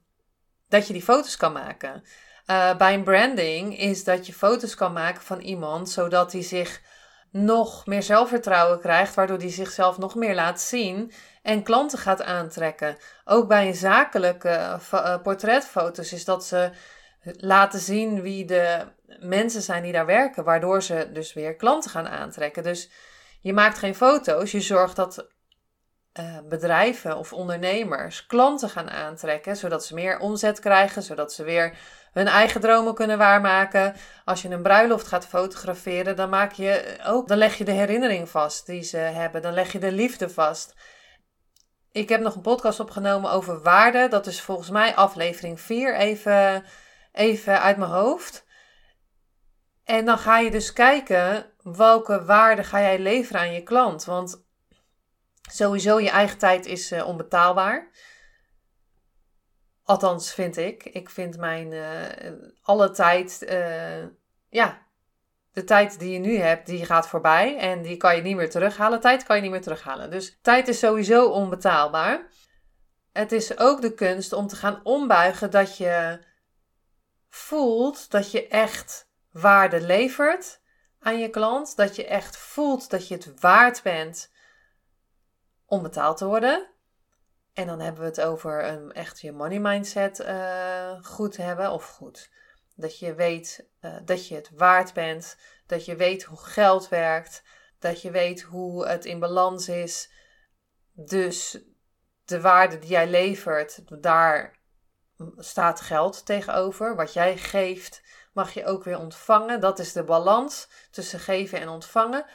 dat 0.68 0.86
je 0.86 0.92
die 0.92 1.02
foto's 1.02 1.36
kan 1.36 1.52
maken. 1.52 2.02
Bij 2.78 2.94
een 2.94 3.04
branding 3.04 3.78
is 3.78 4.04
dat 4.04 4.26
je 4.26 4.32
foto's 4.32 4.74
kan 4.74 4.92
maken 4.92 5.22
van 5.22 5.40
iemand, 5.40 5.90
zodat 5.90 6.32
hij 6.32 6.42
zich 6.42 6.80
nog 7.34 7.86
meer 7.86 8.02
zelfvertrouwen 8.02 8.80
krijgt, 8.80 9.14
waardoor 9.14 9.38
hij 9.38 9.50
zichzelf 9.50 9.98
nog 9.98 10.14
meer 10.14 10.34
laat 10.34 10.60
zien 10.60 11.12
en 11.42 11.62
klanten 11.62 11.98
gaat 11.98 12.22
aantrekken. 12.22 12.96
Ook 13.24 13.48
bij 13.48 13.66
een 13.66 13.74
zakelijke 13.74 14.78
uh, 14.92 15.16
portretfoto's 15.22 16.12
is 16.12 16.24
dat 16.24 16.44
ze 16.44 16.70
laten 17.22 17.80
zien 17.80 18.22
wie 18.22 18.44
de 18.44 18.86
mensen 19.20 19.62
zijn 19.62 19.82
die 19.82 19.92
daar 19.92 20.06
werken, 20.06 20.44
waardoor 20.44 20.82
ze 20.82 21.10
dus 21.12 21.32
weer 21.32 21.56
klanten 21.56 21.90
gaan 21.90 22.08
aantrekken. 22.08 22.62
Dus 22.62 22.90
je 23.40 23.52
maakt 23.52 23.78
geen 23.78 23.94
foto's, 23.94 24.50
je 24.50 24.60
zorgt 24.60 24.96
dat 24.96 25.26
uh, 26.20 26.38
bedrijven 26.48 27.16
of 27.16 27.32
ondernemers 27.32 28.26
klanten 28.26 28.68
gaan 28.68 28.90
aantrekken, 28.90 29.56
zodat 29.56 29.84
ze 29.84 29.94
meer 29.94 30.18
omzet 30.18 30.60
krijgen, 30.60 31.02
zodat 31.02 31.32
ze 31.32 31.44
weer 31.44 31.78
hun 32.14 32.26
eigen 32.26 32.60
dromen 32.60 32.94
kunnen 32.94 33.18
waarmaken. 33.18 33.94
Als 34.24 34.42
je 34.42 34.48
een 34.48 34.62
bruiloft 34.62 35.06
gaat 35.06 35.26
fotograferen, 35.26 36.16
dan 36.16 36.28
maak 36.28 36.52
je 36.52 36.98
ook, 37.06 37.28
dan 37.28 37.38
leg 37.38 37.58
je 37.58 37.64
de 37.64 37.72
herinnering 37.72 38.28
vast 38.28 38.66
die 38.66 38.82
ze 38.82 38.96
hebben. 38.96 39.42
Dan 39.42 39.52
leg 39.52 39.72
je 39.72 39.78
de 39.78 39.92
liefde 39.92 40.30
vast. 40.30 40.74
Ik 41.92 42.08
heb 42.08 42.20
nog 42.20 42.34
een 42.34 42.40
podcast 42.40 42.80
opgenomen 42.80 43.30
over 43.30 43.62
waarde. 43.62 44.08
Dat 44.08 44.26
is 44.26 44.40
volgens 44.40 44.70
mij 44.70 44.94
aflevering 44.94 45.60
4, 45.60 45.96
even, 45.96 46.64
even 47.12 47.60
uit 47.60 47.76
mijn 47.76 47.90
hoofd. 47.90 48.44
En 49.84 50.04
dan 50.04 50.18
ga 50.18 50.38
je 50.38 50.50
dus 50.50 50.72
kijken 50.72 51.52
welke 51.62 52.24
waarde 52.24 52.64
ga 52.64 52.80
jij 52.80 52.98
leveren 52.98 53.40
aan 53.40 53.52
je 53.52 53.62
klant. 53.62 54.04
Want 54.04 54.44
sowieso 55.50 56.00
je 56.00 56.10
eigen 56.10 56.38
tijd 56.38 56.66
is 56.66 56.92
uh, 56.92 57.06
onbetaalbaar. 57.06 57.90
Althans, 59.84 60.32
vind 60.32 60.56
ik. 60.56 60.84
Ik 60.84 61.10
vind 61.10 61.36
mijn 61.36 61.72
uh, 61.72 61.86
alle 62.62 62.90
tijd, 62.90 63.46
uh, 63.48 64.04
ja, 64.48 64.82
de 65.52 65.64
tijd 65.64 65.98
die 65.98 66.12
je 66.12 66.18
nu 66.18 66.36
hebt, 66.36 66.66
die 66.66 66.84
gaat 66.84 67.08
voorbij 67.08 67.58
en 67.58 67.82
die 67.82 67.96
kan 67.96 68.16
je 68.16 68.22
niet 68.22 68.36
meer 68.36 68.50
terughalen. 68.50 69.00
Tijd 69.00 69.22
kan 69.22 69.36
je 69.36 69.42
niet 69.42 69.50
meer 69.50 69.62
terughalen. 69.62 70.10
Dus 70.10 70.38
tijd 70.42 70.68
is 70.68 70.78
sowieso 70.78 71.28
onbetaalbaar. 71.28 72.28
Het 73.12 73.32
is 73.32 73.58
ook 73.58 73.80
de 73.80 73.94
kunst 73.94 74.32
om 74.32 74.46
te 74.46 74.56
gaan 74.56 74.80
ombuigen 74.82 75.50
dat 75.50 75.76
je 75.76 76.18
voelt 77.28 78.10
dat 78.10 78.30
je 78.30 78.48
echt 78.48 79.08
waarde 79.30 79.80
levert 79.80 80.60
aan 81.00 81.18
je 81.18 81.28
klant. 81.28 81.76
Dat 81.76 81.96
je 81.96 82.06
echt 82.06 82.36
voelt 82.36 82.90
dat 82.90 83.08
je 83.08 83.14
het 83.14 83.40
waard 83.40 83.82
bent 83.82 84.32
om 85.66 85.82
betaald 85.82 86.16
te 86.16 86.26
worden. 86.26 86.73
En 87.54 87.66
dan 87.66 87.80
hebben 87.80 88.00
we 88.00 88.08
het 88.08 88.20
over 88.20 88.64
een 88.64 88.92
echt 88.92 89.20
je 89.20 89.32
money 89.32 89.58
mindset 89.58 90.20
uh, 90.20 91.04
goed 91.04 91.36
hebben 91.36 91.70
of 91.70 91.88
goed. 91.88 92.30
Dat 92.76 92.98
je 92.98 93.14
weet 93.14 93.68
uh, 93.80 93.96
dat 94.04 94.28
je 94.28 94.34
het 94.34 94.50
waard 94.54 94.92
bent, 94.92 95.36
dat 95.66 95.84
je 95.84 95.96
weet 95.96 96.22
hoe 96.22 96.38
geld 96.38 96.88
werkt, 96.88 97.42
dat 97.78 98.02
je 98.02 98.10
weet 98.10 98.40
hoe 98.42 98.86
het 98.86 99.04
in 99.04 99.18
balans 99.18 99.68
is. 99.68 100.10
Dus 100.92 101.58
de 102.24 102.40
waarde 102.40 102.78
die 102.78 102.90
jij 102.90 103.08
levert, 103.08 104.02
daar 104.02 104.58
staat 105.36 105.80
geld 105.80 106.26
tegenover. 106.26 106.96
Wat 106.96 107.12
jij 107.12 107.36
geeft, 107.36 108.02
mag 108.32 108.54
je 108.54 108.66
ook 108.66 108.84
weer 108.84 108.98
ontvangen. 108.98 109.60
Dat 109.60 109.78
is 109.78 109.92
de 109.92 110.04
balans 110.04 110.68
tussen 110.90 111.20
geven 111.20 111.60
en 111.60 111.68
ontvangen. 111.68 112.26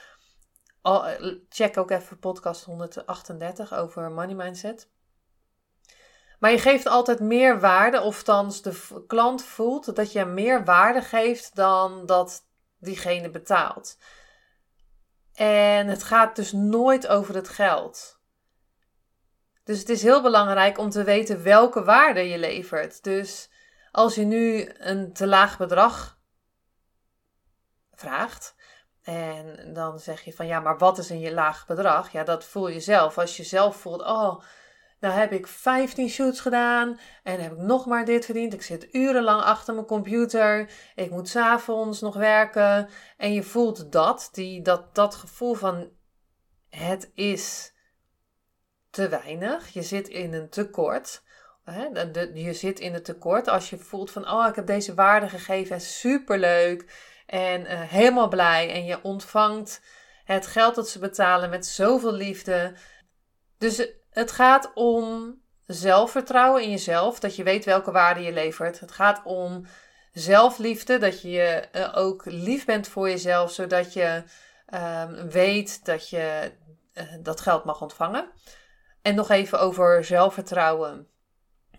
Check 1.49 1.77
ook 1.77 1.91
even 1.91 2.19
podcast 2.19 2.63
138 2.63 3.73
over 3.73 4.11
money 4.11 4.35
mindset. 4.35 4.89
Maar 6.39 6.51
je 6.51 6.60
geeft 6.60 6.88
altijd 6.88 7.19
meer 7.19 7.60
waarde, 7.60 8.01
of 8.01 8.24
de 8.24 9.03
klant 9.08 9.43
voelt 9.43 9.96
dat 9.96 10.12
je 10.12 10.25
meer 10.25 10.63
waarde 10.63 11.01
geeft 11.01 11.55
dan 11.55 12.05
dat 12.05 12.48
diegene 12.77 13.29
betaalt. 13.29 13.98
En 15.34 15.88
het 15.88 16.03
gaat 16.03 16.36
dus 16.36 16.51
nooit 16.51 17.08
over 17.08 17.36
het 17.36 17.50
geld. 17.50 18.19
Dus 19.63 19.79
het 19.79 19.89
is 19.89 20.03
heel 20.03 20.22
belangrijk 20.22 20.77
om 20.77 20.89
te 20.89 21.03
weten 21.03 21.43
welke 21.43 21.84
waarde 21.84 22.22
je 22.29 22.38
levert. 22.38 23.03
Dus 23.03 23.50
als 23.91 24.15
je 24.15 24.24
nu 24.24 24.72
een 24.77 25.13
te 25.13 25.27
laag 25.27 25.58
bedrag 25.58 26.19
vraagt. 27.93 28.55
En 29.01 29.74
dan 29.74 30.00
zeg 30.00 30.22
je 30.22 30.34
van 30.34 30.48
ja, 30.48 30.60
maar 30.60 30.77
wat 30.77 30.98
is 30.98 31.10
een 31.10 31.19
je 31.19 31.34
laag 31.34 31.65
bedrag? 31.65 32.12
Ja, 32.12 32.24
dat 32.24 32.46
voel 32.46 32.67
je 32.67 32.79
zelf. 32.79 33.17
Als 33.17 33.38
je 33.38 33.43
zelf 33.43 33.75
voelt, 33.75 34.01
oh, 34.01 34.41
nou 35.00 35.13
heb 35.13 35.32
ik 35.32 35.48
15 35.48 36.10
shoots 36.10 36.39
gedaan 36.39 37.00
en 37.24 37.41
heb 37.41 37.51
ik 37.51 37.58
nog 37.58 37.86
maar 37.86 38.06
dit 38.06 38.25
verdiend. 38.25 38.53
Ik 38.53 38.62
zit 38.62 38.94
urenlang 38.96 39.41
achter 39.41 39.74
mijn 39.74 39.86
computer. 39.86 40.72
Ik 40.96 41.12
moet 41.12 41.29
s'avonds 41.29 42.01
nog 42.01 42.15
werken. 42.15 42.89
En 43.18 43.34
je 43.34 43.44
voelt 43.44 43.91
dat, 43.91 44.29
die, 44.32 44.62
dat, 44.62 44.96
dat 44.96 45.15
gevoel 45.15 45.53
van 45.53 45.89
het 46.70 47.12
is 47.13 47.74
te 48.89 49.10
weinig. 49.10 49.68
Je 49.68 49.84
zit 49.84 50.08
in 50.08 50.34
een 50.34 50.50
tekort. 50.50 51.24
Je 52.34 52.53
zit 52.53 52.79
in 52.79 52.94
het 52.94 53.06
tekort 53.06 53.48
als 53.48 53.70
je 53.70 53.77
voelt 53.77 54.12
van, 54.12 54.29
oh, 54.29 54.48
ik 54.48 54.56
heb 54.56 54.65
deze 54.65 54.94
waarde 54.94 55.29
gegeven, 55.29 55.82
superleuk 55.82 56.91
en 57.25 57.62
uh, 57.62 57.82
helemaal 57.82 58.27
blij. 58.27 58.74
En 58.74 58.86
je 58.86 59.03
ontvangt 59.03 59.82
het 60.24 60.48
geld 60.48 60.75
dat 60.75 60.89
ze 60.89 61.00
betalen 61.00 61.50
met 61.50 61.65
zoveel 61.65 62.13
liefde. 62.13 62.75
Dus 63.58 63.88
het 64.10 64.32
gaat 64.32 64.72
om 64.74 65.36
zelfvertrouwen 65.66 66.63
in 66.63 66.70
jezelf, 66.70 67.20
dat 67.20 67.36
je 67.36 67.44
weet 67.44 67.66
welke 67.66 67.92
waarde 67.92 68.22
je 68.22 68.32
levert. 68.32 68.80
Het 68.80 68.92
gaat 68.92 69.22
om 69.24 69.66
zelfliefde, 70.12 70.98
dat 70.98 71.22
je 71.22 71.68
uh, 71.72 71.98
ook 71.98 72.25
lief 72.25 72.66
bent 72.66 72.88
voor 72.88 73.10
jezelf, 73.10 73.51
zodat 73.51 73.94
je 73.94 74.24
um, 74.74 75.30
weet 75.30 75.86
dat 75.86 76.10
je 76.10 76.51
uh, 76.94 77.04
dat 77.20 77.42
geld 77.42 77.63
mag 77.63 77.82
ontvangen. 77.82 78.30
En 79.01 79.16
nog 79.16 79.30
even 79.30 79.60
over 79.60 80.04
zelfvertrouwen. 80.04 81.08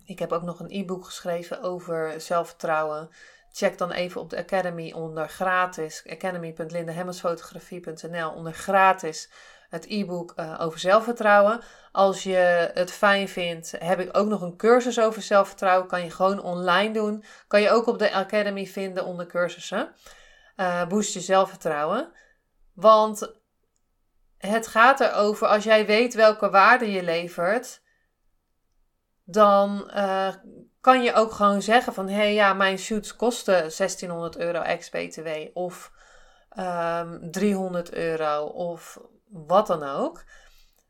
Ik 0.04 0.18
heb 0.18 0.32
ook 0.32 0.42
nog 0.42 0.60
een 0.60 0.70
e-book 0.70 1.04
geschreven 1.04 1.62
over 1.62 2.20
zelfvertrouwen. 2.20 3.10
Check 3.52 3.78
dan 3.78 3.92
even 3.92 4.20
op 4.20 4.30
de 4.30 4.36
Academy 4.36 4.92
onder 4.92 5.28
gratis, 5.28 6.06
academy.lindehemmersfotografie.nl 6.10 8.30
onder 8.30 8.52
gratis 8.52 9.30
het 9.70 9.86
e-book 9.88 10.32
uh, 10.36 10.56
over 10.60 10.78
zelfvertrouwen. 10.78 11.60
Als 11.92 12.22
je 12.22 12.70
het 12.74 12.92
fijn 12.92 13.28
vindt, 13.28 13.74
heb 13.78 14.00
ik 14.00 14.16
ook 14.16 14.28
nog 14.28 14.40
een 14.40 14.56
cursus 14.56 15.00
over 15.00 15.22
zelfvertrouwen. 15.22 15.88
Kan 15.88 16.04
je 16.04 16.10
gewoon 16.10 16.42
online 16.42 16.92
doen. 16.92 17.24
Kan 17.46 17.62
je 17.62 17.70
ook 17.70 17.86
op 17.86 17.98
de 17.98 18.12
Academy 18.12 18.66
vinden 18.66 19.04
onder 19.04 19.26
cursussen. 19.26 19.94
Uh, 20.56 20.86
boost 20.86 21.14
je 21.14 21.20
zelfvertrouwen. 21.20 22.12
Want 22.74 23.34
het 24.38 24.66
gaat 24.66 25.00
erover, 25.00 25.46
als 25.46 25.64
jij 25.64 25.86
weet 25.86 26.14
welke 26.14 26.50
waarde 26.50 26.90
je 26.90 27.02
levert, 27.02 27.82
dan 29.24 29.90
uh, 29.94 30.34
kan 30.80 31.02
je 31.02 31.14
ook 31.14 31.32
gewoon 31.32 31.62
zeggen 31.62 31.94
van... 31.94 32.08
hé 32.08 32.14
hey, 32.14 32.34
ja, 32.34 32.52
mijn 32.52 32.78
shoots 32.78 33.16
kosten 33.16 33.54
1600 33.54 34.36
euro 34.36 34.60
ex-BTW 34.60 35.28
of 35.52 35.92
um, 36.58 36.64
ehm, 36.64 37.30
300 37.30 37.92
euro 37.92 38.44
of 38.44 39.00
wat 39.30 39.66
dan 39.66 39.82
ook. 39.82 40.24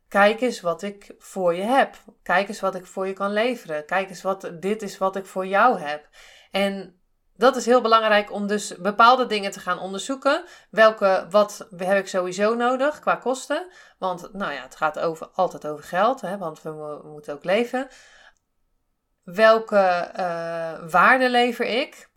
Kijk 0.08 0.40
eens 0.40 0.60
wat 0.60 0.82
ik 0.82 1.14
voor 1.18 1.54
je 1.54 1.62
heb. 1.62 1.96
Kijk 2.22 2.48
eens 2.48 2.60
wat 2.60 2.74
ik 2.74 2.86
voor 2.86 3.06
je 3.06 3.12
kan 3.12 3.32
leveren. 3.32 3.86
Kijk 3.86 4.08
eens 4.08 4.22
wat 4.22 4.50
dit 4.60 4.82
is 4.82 4.98
wat 4.98 5.16
ik 5.16 5.26
voor 5.26 5.46
jou 5.46 5.80
heb. 5.80 6.08
En 6.50 7.00
dat 7.40 7.56
is 7.56 7.66
heel 7.66 7.80
belangrijk 7.80 8.32
om 8.32 8.46
dus 8.46 8.76
bepaalde 8.76 9.26
dingen 9.26 9.50
te 9.50 9.60
gaan 9.60 9.78
onderzoeken. 9.78 10.44
Welke, 10.70 11.26
wat 11.30 11.68
heb 11.76 11.98
ik 11.98 12.08
sowieso 12.08 12.54
nodig 12.54 13.00
qua 13.00 13.16
kosten? 13.16 13.66
Want 13.98 14.32
nou 14.32 14.52
ja, 14.52 14.62
het 14.62 14.76
gaat 14.76 14.98
over, 14.98 15.26
altijd 15.26 15.66
over 15.66 15.84
geld, 15.84 16.20
hè, 16.20 16.38
want 16.38 16.62
we, 16.62 17.00
moeten 17.04 17.34
ook 17.34 17.44
leven. 17.44 17.88
Welke 19.22 20.10
uh, 20.16 20.90
waarde 20.90 21.30
lever 21.30 21.66
ik? 21.66 22.10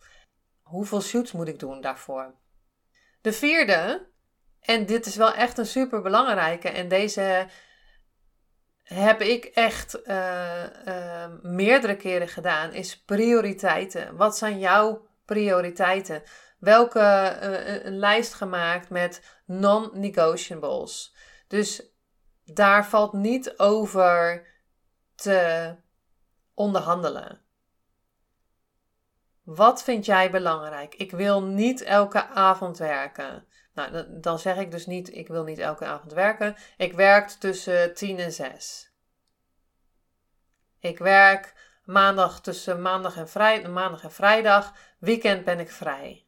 Hoeveel 0.62 1.02
shoots 1.02 1.32
moet 1.32 1.48
ik 1.48 1.60
doen 1.60 1.82
daarvoor? 1.82 2.36
De 3.22 3.34
vierde, 3.34 4.08
en 4.64 4.86
dit 4.86 5.06
is 5.06 5.16
wel 5.16 5.34
echt 5.34 5.58
een 5.58 5.66
super 5.66 6.02
belangrijke, 6.02 6.70
en 6.70 6.88
deze 6.88 7.48
heb 8.84 9.22
ik 9.22 9.46
echt 9.46 10.00
uh, 10.08 10.64
uh, 10.86 11.26
meerdere 11.42 11.96
keren 11.96 12.28
gedaan, 12.28 12.74
is 12.74 13.04
prioriteiten. 13.04 14.16
Wat 14.16 14.38
zijn 14.38 14.60
jouw 14.60 15.08
prioriteiten? 15.26 16.24
Welke 16.60 17.00
uh, 17.00 17.86
een 17.86 17.98
lijst 17.98 18.34
gemaakt 18.34 18.90
met 18.90 19.42
non-negotiables. 19.46 21.16
Dus 21.48 21.92
daar 22.46 22.86
valt 22.86 23.14
niet 23.14 23.60
over 23.60 24.48
te 25.16 25.76
onderhandelen. 26.54 27.42
Wat 29.44 29.84
vind 29.84 30.06
jij 30.06 30.32
belangrijk? 30.32 30.96
Ik 30.96 31.12
wil 31.12 31.44
niet 31.44 31.82
elke 31.82 32.28
avond 32.28 32.78
werken. 32.78 33.48
Nou, 33.74 34.20
dan 34.20 34.40
zeg 34.40 34.58
ik 34.58 34.72
dus 34.72 34.86
niet, 34.86 35.16
ik 35.16 35.28
wil 35.28 35.44
niet 35.44 35.60
elke 35.60 35.86
avond 35.86 36.14
werken. 36.14 36.56
Ik 36.78 36.94
werk 36.94 37.30
tussen 37.30 37.94
10 37.94 38.20
en 38.20 38.32
6. 38.32 38.92
Ik 40.80 40.98
werk 40.98 41.54
maandag 41.86 42.42
tussen 42.42 42.82
maandag 42.82 43.18
en, 43.18 43.30
vrij, 43.30 43.68
maandag 43.68 44.04
en 44.04 44.12
vrijdag. 44.12 44.74
Weekend 45.00 45.46
ben 45.46 45.60
ik 45.60 45.72
vrij. 45.72 46.26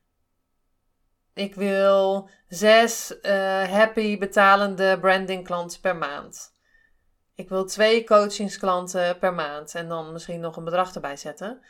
Ik 1.34 1.56
wil 1.56 2.30
zes 2.48 3.16
uh, 3.22 3.64
happy 3.64 4.18
betalende 4.18 4.98
branding 5.00 5.46
klanten 5.46 5.82
per 5.82 5.96
maand. 5.96 6.54
Ik 7.36 7.50
wil 7.50 7.66
twee 7.66 8.04
coachingsklanten 8.04 9.20
per 9.20 9.34
maand 9.34 9.76
en 9.76 9.88
dan 9.88 10.12
misschien 10.12 10.40
nog 10.40 10.56
een 10.56 10.64
bedrag 10.64 10.96
erbij 10.96 11.16
zetten. 11.16 11.62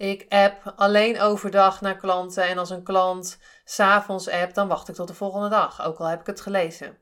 Ik 0.00 0.26
app 0.28 0.72
alleen 0.76 1.20
overdag 1.20 1.80
naar 1.80 1.96
klanten 1.96 2.44
en 2.44 2.58
als 2.58 2.70
een 2.70 2.82
klant 2.82 3.38
s'avonds 3.64 4.28
app, 4.28 4.54
dan 4.54 4.68
wacht 4.68 4.88
ik 4.88 4.94
tot 4.94 5.08
de 5.08 5.14
volgende 5.14 5.48
dag, 5.48 5.82
ook 5.82 5.98
al 5.98 6.06
heb 6.06 6.20
ik 6.20 6.26
het 6.26 6.40
gelezen. 6.40 6.98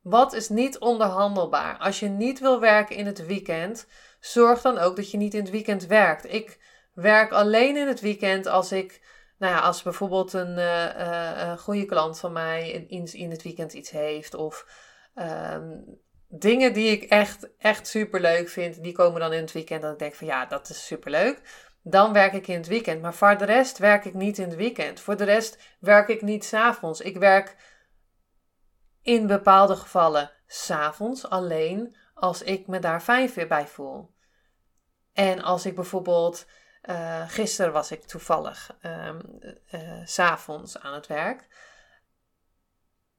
Wat 0.00 0.32
is 0.32 0.48
niet 0.48 0.78
onderhandelbaar? 0.78 1.78
Als 1.78 2.00
je 2.00 2.08
niet 2.08 2.40
wil 2.40 2.60
werken 2.60 2.96
in 2.96 3.06
het 3.06 3.26
weekend, 3.26 3.86
zorg 4.20 4.60
dan 4.60 4.78
ook 4.78 4.96
dat 4.96 5.10
je 5.10 5.16
niet 5.16 5.34
in 5.34 5.40
het 5.40 5.50
weekend 5.50 5.86
werkt. 5.86 6.32
Ik 6.32 6.58
werk 6.94 7.32
alleen 7.32 7.76
in 7.76 7.86
het 7.86 8.00
weekend 8.00 8.46
als 8.46 8.72
ik, 8.72 9.02
nou 9.38 9.54
ja, 9.54 9.60
als 9.60 9.82
bijvoorbeeld 9.82 10.32
een 10.32 10.58
uh, 10.58 11.58
goede 11.58 11.84
klant 11.84 12.18
van 12.18 12.32
mij 12.32 12.70
in, 12.70 13.06
in 13.12 13.30
het 13.30 13.42
weekend 13.42 13.72
iets 13.72 13.90
heeft 13.90 14.34
of 14.34 14.66
ehm, 15.14 15.70
dingen 16.30 16.72
die 16.72 16.90
ik 16.90 17.02
echt, 17.02 17.56
echt 17.58 17.86
super 17.86 18.20
leuk 18.20 18.48
vind, 18.48 18.82
die 18.82 18.92
komen 18.92 19.20
dan 19.20 19.32
in 19.32 19.40
het 19.40 19.52
weekend. 19.52 19.82
Dat 19.82 19.92
ik 19.92 19.98
denk 19.98 20.14
van 20.14 20.26
ja, 20.26 20.46
dat 20.46 20.68
is 20.68 20.86
super 20.86 21.10
leuk. 21.10 21.68
Dan 21.82 22.12
werk 22.12 22.32
ik 22.32 22.48
in 22.48 22.56
het 22.56 22.66
weekend. 22.66 23.02
Maar 23.02 23.14
voor 23.14 23.38
de 23.38 23.44
rest 23.44 23.78
werk 23.78 24.04
ik 24.04 24.14
niet 24.14 24.38
in 24.38 24.48
het 24.48 24.56
weekend. 24.56 25.00
Voor 25.00 25.16
de 25.16 25.24
rest 25.24 25.58
werk 25.80 26.08
ik 26.08 26.22
niet 26.22 26.44
s'avonds. 26.44 27.00
Ik 27.00 27.16
werk 27.16 27.56
in 29.02 29.26
bepaalde 29.26 29.76
gevallen 29.76 30.30
s'avonds 30.46 31.28
alleen 31.28 31.96
als 32.14 32.42
ik 32.42 32.66
me 32.66 32.78
daar 32.78 33.00
fijn 33.00 33.30
bij 33.48 33.66
voel. 33.66 34.14
En 35.12 35.42
als 35.42 35.66
ik 35.66 35.74
bijvoorbeeld, 35.74 36.46
uh, 36.82 37.28
gisteren 37.28 37.72
was 37.72 37.90
ik 37.90 38.02
toevallig 38.02 38.76
uh, 38.82 39.08
uh, 39.74 39.80
s'avonds 40.04 40.78
aan 40.78 40.94
het 40.94 41.06
werk. 41.06 41.48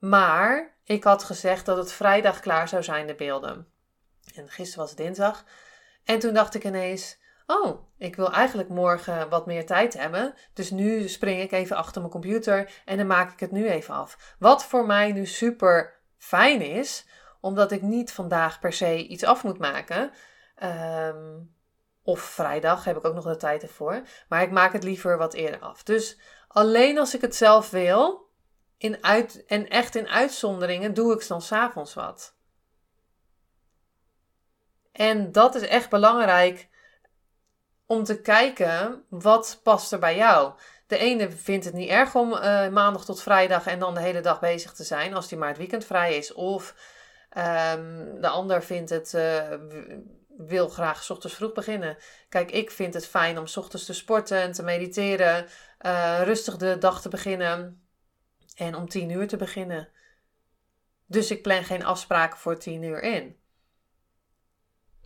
Maar 0.01 0.77
ik 0.83 1.03
had 1.03 1.23
gezegd 1.23 1.65
dat 1.65 1.77
het 1.77 1.91
vrijdag 1.91 2.39
klaar 2.39 2.67
zou 2.67 2.83
zijn, 2.83 3.07
de 3.07 3.15
beelden. 3.15 3.67
En 4.35 4.49
gisteren 4.49 4.79
was 4.79 4.89
het 4.89 4.97
dinsdag. 4.97 5.45
En 6.03 6.19
toen 6.19 6.33
dacht 6.33 6.53
ik 6.55 6.63
ineens: 6.63 7.19
Oh, 7.45 7.79
ik 7.97 8.15
wil 8.15 8.31
eigenlijk 8.31 8.69
morgen 8.69 9.29
wat 9.29 9.45
meer 9.45 9.65
tijd 9.65 9.93
hebben. 9.93 10.33
Dus 10.53 10.71
nu 10.71 11.07
spring 11.07 11.41
ik 11.41 11.51
even 11.51 11.75
achter 11.75 12.01
mijn 12.01 12.13
computer 12.13 12.81
en 12.85 12.97
dan 12.97 13.07
maak 13.07 13.31
ik 13.31 13.39
het 13.39 13.51
nu 13.51 13.69
even 13.69 13.93
af. 13.93 14.35
Wat 14.39 14.65
voor 14.65 14.85
mij 14.85 15.11
nu 15.11 15.25
super 15.25 16.01
fijn 16.17 16.61
is, 16.61 17.05
omdat 17.41 17.71
ik 17.71 17.81
niet 17.81 18.11
vandaag 18.11 18.59
per 18.59 18.73
se 18.73 19.07
iets 19.07 19.23
af 19.23 19.43
moet 19.43 19.59
maken. 19.59 20.11
Ehm, 20.55 21.39
of 22.03 22.19
vrijdag 22.19 22.83
heb 22.83 22.97
ik 22.97 23.05
ook 23.05 23.15
nog 23.15 23.23
de 23.23 23.37
tijd 23.37 23.63
ervoor. 23.63 24.01
Maar 24.29 24.41
ik 24.41 24.51
maak 24.51 24.73
het 24.73 24.83
liever 24.83 25.17
wat 25.17 25.33
eerder 25.33 25.59
af. 25.59 25.83
Dus 25.83 26.19
alleen 26.47 26.97
als 26.97 27.15
ik 27.15 27.21
het 27.21 27.35
zelf 27.35 27.69
wil, 27.69 28.29
in 28.81 29.03
uit, 29.03 29.45
en 29.45 29.69
echt 29.69 29.95
in 29.95 30.07
uitzonderingen 30.07 30.93
doe 30.93 31.13
ik 31.13 31.27
dan 31.27 31.41
s'avonds 31.41 31.93
wat. 31.93 32.35
En 34.91 35.31
dat 35.31 35.55
is 35.55 35.61
echt 35.61 35.89
belangrijk 35.89 36.69
om 37.85 38.03
te 38.03 38.21
kijken 38.21 39.03
wat 39.09 39.59
past 39.63 39.91
er 39.91 39.99
bij 39.99 40.15
jou. 40.15 40.53
De 40.87 40.97
ene 40.97 41.31
vindt 41.31 41.65
het 41.65 41.73
niet 41.73 41.89
erg 41.89 42.15
om 42.15 42.33
uh, 42.33 42.67
maandag 42.67 43.05
tot 43.05 43.21
vrijdag 43.21 43.67
en 43.67 43.79
dan 43.79 43.93
de 43.93 44.01
hele 44.01 44.21
dag 44.21 44.39
bezig 44.39 44.73
te 44.73 44.83
zijn 44.83 45.13
als 45.13 45.27
die 45.27 45.37
maar 45.37 45.47
het 45.47 45.57
weekend 45.57 45.85
vrij 45.85 46.17
is. 46.17 46.33
Of 46.33 46.75
um, 47.37 48.21
de 48.21 48.27
ander 48.27 48.63
vindt 48.63 48.89
het, 48.89 49.13
uh, 49.13 49.53
wil 50.37 50.67
graag 50.67 51.03
s 51.03 51.09
ochtends 51.09 51.35
vroeg 51.35 51.53
beginnen. 51.53 51.97
Kijk, 52.29 52.51
ik 52.51 52.71
vind 52.71 52.93
het 52.93 53.07
fijn 53.07 53.37
om 53.37 53.47
s 53.47 53.57
ochtends 53.57 53.85
te 53.85 53.93
sporten 53.93 54.37
en 54.37 54.51
te 54.51 54.63
mediteren, 54.63 55.47
uh, 55.81 56.21
rustig 56.23 56.57
de 56.57 56.77
dag 56.77 57.01
te 57.01 57.09
beginnen. 57.09 57.80
En 58.55 58.75
om 58.75 58.89
tien 58.89 59.09
uur 59.09 59.27
te 59.27 59.37
beginnen. 59.37 59.89
Dus 61.05 61.31
ik 61.31 61.41
plan 61.41 61.63
geen 61.63 61.85
afspraken 61.85 62.39
voor 62.39 62.57
tien 62.57 62.83
uur 62.83 63.01
in. 63.01 63.39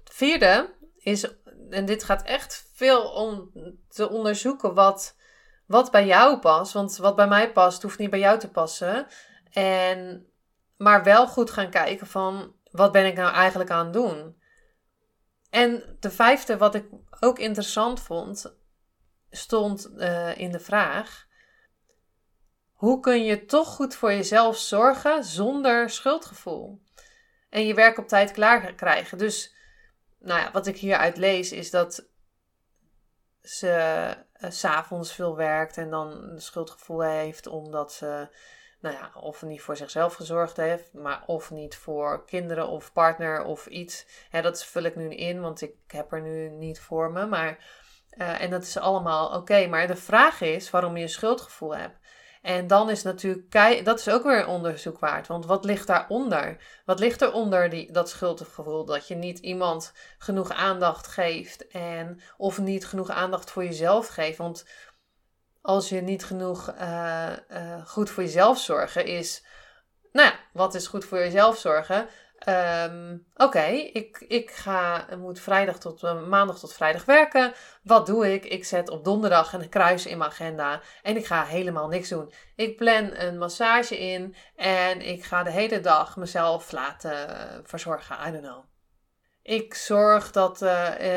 vierde 0.03 0.73
is, 0.97 1.35
en 1.69 1.85
dit 1.85 2.03
gaat 2.03 2.23
echt 2.23 2.69
veel 2.73 3.11
om 3.11 3.51
te 3.87 4.09
onderzoeken 4.09 4.73
wat, 4.73 5.15
wat 5.65 5.91
bij 5.91 6.05
jou 6.05 6.39
past. 6.39 6.73
Want 6.73 6.97
wat 6.97 7.15
bij 7.15 7.27
mij 7.27 7.51
past, 7.51 7.81
hoeft 7.81 7.97
niet 7.97 8.09
bij 8.09 8.19
jou 8.19 8.39
te 8.39 8.51
passen. 8.51 9.07
En, 9.51 10.29
maar 10.77 11.03
wel 11.03 11.27
goed 11.27 11.51
gaan 11.51 11.69
kijken 11.69 12.07
van, 12.07 12.55
wat 12.71 12.91
ben 12.91 13.05
ik 13.05 13.15
nou 13.15 13.33
eigenlijk 13.33 13.69
aan 13.69 13.83
het 13.85 13.93
doen? 13.93 14.35
En 15.49 15.97
de 15.99 16.11
vijfde, 16.11 16.57
wat 16.57 16.75
ik 16.75 16.85
ook 17.19 17.39
interessant 17.39 17.99
vond, 17.99 18.55
stond 19.29 19.89
uh, 19.97 20.37
in 20.37 20.51
de 20.51 20.59
vraag: 20.59 21.24
hoe 22.85 22.99
kun 22.99 23.23
je 23.23 23.45
toch 23.45 23.67
goed 23.67 23.95
voor 23.95 24.13
jezelf 24.13 24.57
zorgen 24.57 25.23
zonder 25.23 25.89
schuldgevoel? 25.89 26.81
En 27.49 27.67
je 27.67 27.73
werk 27.73 27.97
op 27.97 28.07
tijd 28.07 28.31
klaar 28.31 28.73
krijgen. 28.73 29.17
Dus, 29.17 29.55
nou 30.19 30.39
ja, 30.39 30.51
wat 30.51 30.67
ik 30.67 30.77
hieruit 30.77 31.17
lees 31.17 31.51
is 31.51 31.71
dat 31.71 32.07
ze 33.41 33.67
uh, 34.41 34.49
s'avonds 34.51 35.13
veel 35.13 35.35
werkt 35.35 35.77
en 35.77 35.89
dan 35.89 36.11
een 36.11 36.41
schuldgevoel 36.41 37.01
heeft 37.01 37.47
omdat 37.47 37.93
ze 37.93 38.29
nou 38.79 38.95
ja, 38.95 39.11
of 39.21 39.41
niet 39.41 39.61
voor 39.61 39.75
zichzelf 39.75 40.13
gezorgd 40.13 40.57
heeft, 40.57 40.93
maar 40.93 41.23
of 41.25 41.51
niet 41.51 41.75
voor 41.75 42.25
kinderen 42.25 42.67
of 42.67 42.93
partner 42.93 43.43
of 43.43 43.65
iets. 43.65 44.05
Dat 44.31 44.65
vul 44.65 44.83
ik 44.83 44.95
nu 44.95 45.15
in, 45.15 45.41
want 45.41 45.61
ik 45.61 45.75
heb 45.87 46.11
er 46.11 46.21
nu 46.21 46.49
niet 46.49 46.79
voor 46.79 47.11
me. 47.11 47.25
Maar, 47.25 47.57
uh, 48.17 48.41
en 48.41 48.49
dat 48.49 48.63
is 48.63 48.77
allemaal 48.77 49.29
oké. 49.29 49.67
maar 49.67 49.87
de 49.87 49.95
vraag 49.95 50.41
is 50.41 50.69
waarom 50.69 50.97
je 50.97 51.03
een 51.03 51.09
schuldgevoel 51.09 51.75
hebt. 51.75 52.04
En 52.45 52.67
dan 52.67 52.89
is 52.89 53.03
natuurlijk, 53.03 53.85
dat 53.85 53.99
is 53.99 54.09
ook 54.09 54.23
weer 54.23 54.39
een 54.39 54.47
onderzoek 54.47 54.99
waard. 54.99 55.27
Want 55.27 55.45
wat 55.45 55.65
ligt 55.65 55.87
daaronder? 55.87 56.57
Wat 56.85 56.99
ligt 56.99 57.21
eronder 57.21 57.69
die, 57.69 57.91
dat 57.91 58.09
schuldgevoel? 58.09 58.85
Dat 58.85 59.07
je 59.07 59.15
niet 59.15 59.39
iemand 59.39 59.93
genoeg 60.17 60.51
aandacht 60.51 61.07
geeft 61.07 61.67
en 61.67 62.21
of 62.37 62.59
niet 62.59 62.85
genoeg 62.85 63.09
aandacht 63.09 63.51
voor 63.51 63.63
jezelf 63.63 64.07
geeft. 64.07 64.37
Want 64.37 64.65
als 65.61 65.89
je 65.89 66.01
niet 66.01 66.25
genoeg 66.25 66.73
uh, 66.79 67.31
uh, 67.51 67.85
goed 67.85 68.09
voor 68.09 68.23
jezelf 68.23 68.59
zorgen 68.59 69.05
is. 69.05 69.45
Nou 70.11 70.27
ja, 70.27 70.39
wat 70.53 70.73
is 70.75 70.87
goed 70.87 71.05
voor 71.05 71.17
jezelf 71.17 71.57
zorgen? 71.57 72.07
Um, 72.49 73.25
Oké, 73.35 73.65
ik, 73.93 74.25
ik 74.27 74.51
ga, 74.51 75.05
moet 75.17 75.39
vrijdag 75.39 75.79
tot 75.79 76.03
uh, 76.03 76.27
maandag 76.27 76.59
tot 76.59 76.73
vrijdag 76.73 77.05
werken. 77.05 77.53
Wat 77.83 78.05
doe 78.05 78.33
ik? 78.33 78.45
Ik 78.45 78.65
zet 78.65 78.89
op 78.89 79.03
donderdag 79.03 79.53
een 79.53 79.69
kruis 79.69 80.05
in 80.05 80.17
mijn 80.17 80.29
agenda 80.29 80.81
en 81.01 81.17
ik 81.17 81.25
ga 81.25 81.43
helemaal 81.43 81.87
niks 81.87 82.09
doen. 82.09 82.33
Ik 82.55 82.77
plan 82.77 83.15
een 83.15 83.37
massage 83.37 83.99
in 83.99 84.35
en 84.55 85.01
ik 85.01 85.23
ga 85.23 85.43
de 85.43 85.51
hele 85.51 85.79
dag 85.79 86.17
mezelf 86.17 86.71
laten 86.71 87.27
verzorgen. 87.63 88.27
I 88.27 88.31
don't 88.31 88.43
know. 88.43 88.63
Ik 89.41 89.73
zorg 89.73 90.31
dat 90.31 90.61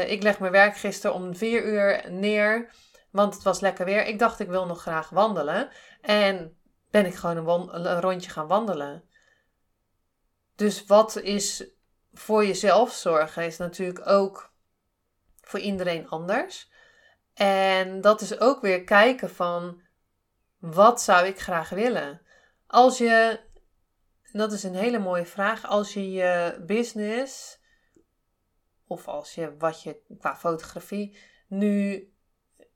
ik 0.07 0.23
leg 0.23 0.39
mijn 0.39 0.53
werk 0.53 0.77
gisteren 0.77 1.17
om 1.17 1.37
vier 1.37 1.65
uur 1.65 2.05
neer. 2.11 2.71
Want 3.11 3.35
het 3.35 3.43
was 3.43 3.61
lekker 3.61 3.85
weer. 3.85 4.07
Ik 4.07 4.19
dacht, 4.19 4.41
ik 4.41 4.49
wil 4.49 4.67
nog 4.67 4.81
graag 4.81 5.09
wandelen. 5.09 5.69
En 6.01 6.57
ben 6.91 7.07
ik 7.07 7.15
gewoon 7.15 7.75
een 7.75 8.01
rondje 8.01 8.31
gaan 8.31 8.47
wandelen. 8.47 9.08
Dus 10.59 10.87
wat 10.87 11.17
is 11.17 11.65
voor 12.13 12.47
jezelf 12.47 12.93
zorgen, 12.93 13.45
is 13.45 13.57
natuurlijk 13.57 14.07
ook 14.07 14.53
voor 15.41 15.61
iedereen 15.61 16.09
anders. 16.09 16.71
En 17.35 18.01
dat 18.01 18.21
is 18.21 18.41
ook 18.41 18.61
weer 18.61 18.85
kijken 18.85 19.31
van 19.31 19.83
wat 20.59 21.03
zou 21.03 21.27
ik 21.27 21.41
graag 21.41 21.69
willen? 21.69 22.23
Als 22.67 22.99
je, 22.99 23.41
dat 24.33 24.53
is 24.53 24.63
een 24.63 24.75
hele 24.75 24.99
mooie 24.99 25.27
vraag, 25.27 25.67
als 25.67 25.93
je 25.93 26.11
je 26.11 26.63
business 26.67 27.61
of 28.87 29.09
als 29.09 29.35
je 29.35 29.57
wat 29.57 29.83
je 29.83 30.01
qua 30.19 30.37
fotografie 30.37 31.19
nu 31.49 32.09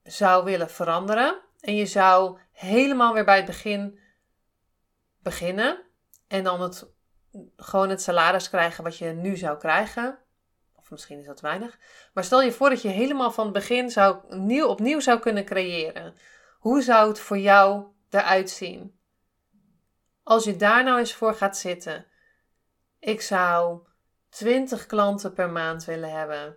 zou 0.03 0.45
willen 0.45 0.71
veranderen. 0.71 1.43
En 1.61 1.75
je 1.75 1.87
zou 1.87 2.39
helemaal 2.53 3.15
weer 3.15 3.25
bij 3.25 3.37
het 3.37 3.47
begin 3.47 3.99
beginnen. 5.19 5.83
En 6.29 6.45
dan 6.45 6.61
het, 6.61 6.92
gewoon 7.57 7.89
het 7.89 8.03
salaris 8.03 8.49
krijgen 8.49 8.85
wat 8.85 8.99
je 8.99 9.07
nu 9.07 9.37
zou 9.37 9.59
krijgen. 9.59 10.19
Of 10.77 10.91
misschien 10.91 11.19
is 11.19 11.27
dat 11.27 11.41
weinig. 11.41 11.79
Maar 12.15 12.25
stel 12.25 12.43
je 12.43 12.53
voor 12.53 12.69
dat 12.69 12.83
je 12.83 12.89
helemaal 12.89 13.33
van 13.33 13.45
het 13.45 13.55
begin 13.55 13.91
zou, 13.91 14.37
nieuw, 14.37 14.67
opnieuw 14.67 15.01
zou 15.01 15.19
kunnen 15.19 15.45
creëren. 15.45 16.15
Hoe 16.59 16.83
zou 16.83 17.09
het 17.09 17.21
voor 17.21 17.39
jou 17.39 17.87
eruit 18.11 18.51
zien? 18.51 18.99
Als 20.23 20.45
je 20.45 20.57
daar 20.57 20.85
nou 20.85 20.99
eens 20.99 21.15
voor 21.15 21.35
gaat 21.35 21.57
zitten. 21.57 22.07
Ik 22.99 23.21
zou 23.21 23.87
20 24.29 24.87
klanten 24.87 25.33
per 25.33 25.51
maand 25.51 25.85
willen 25.85 26.11
hebben. 26.11 26.57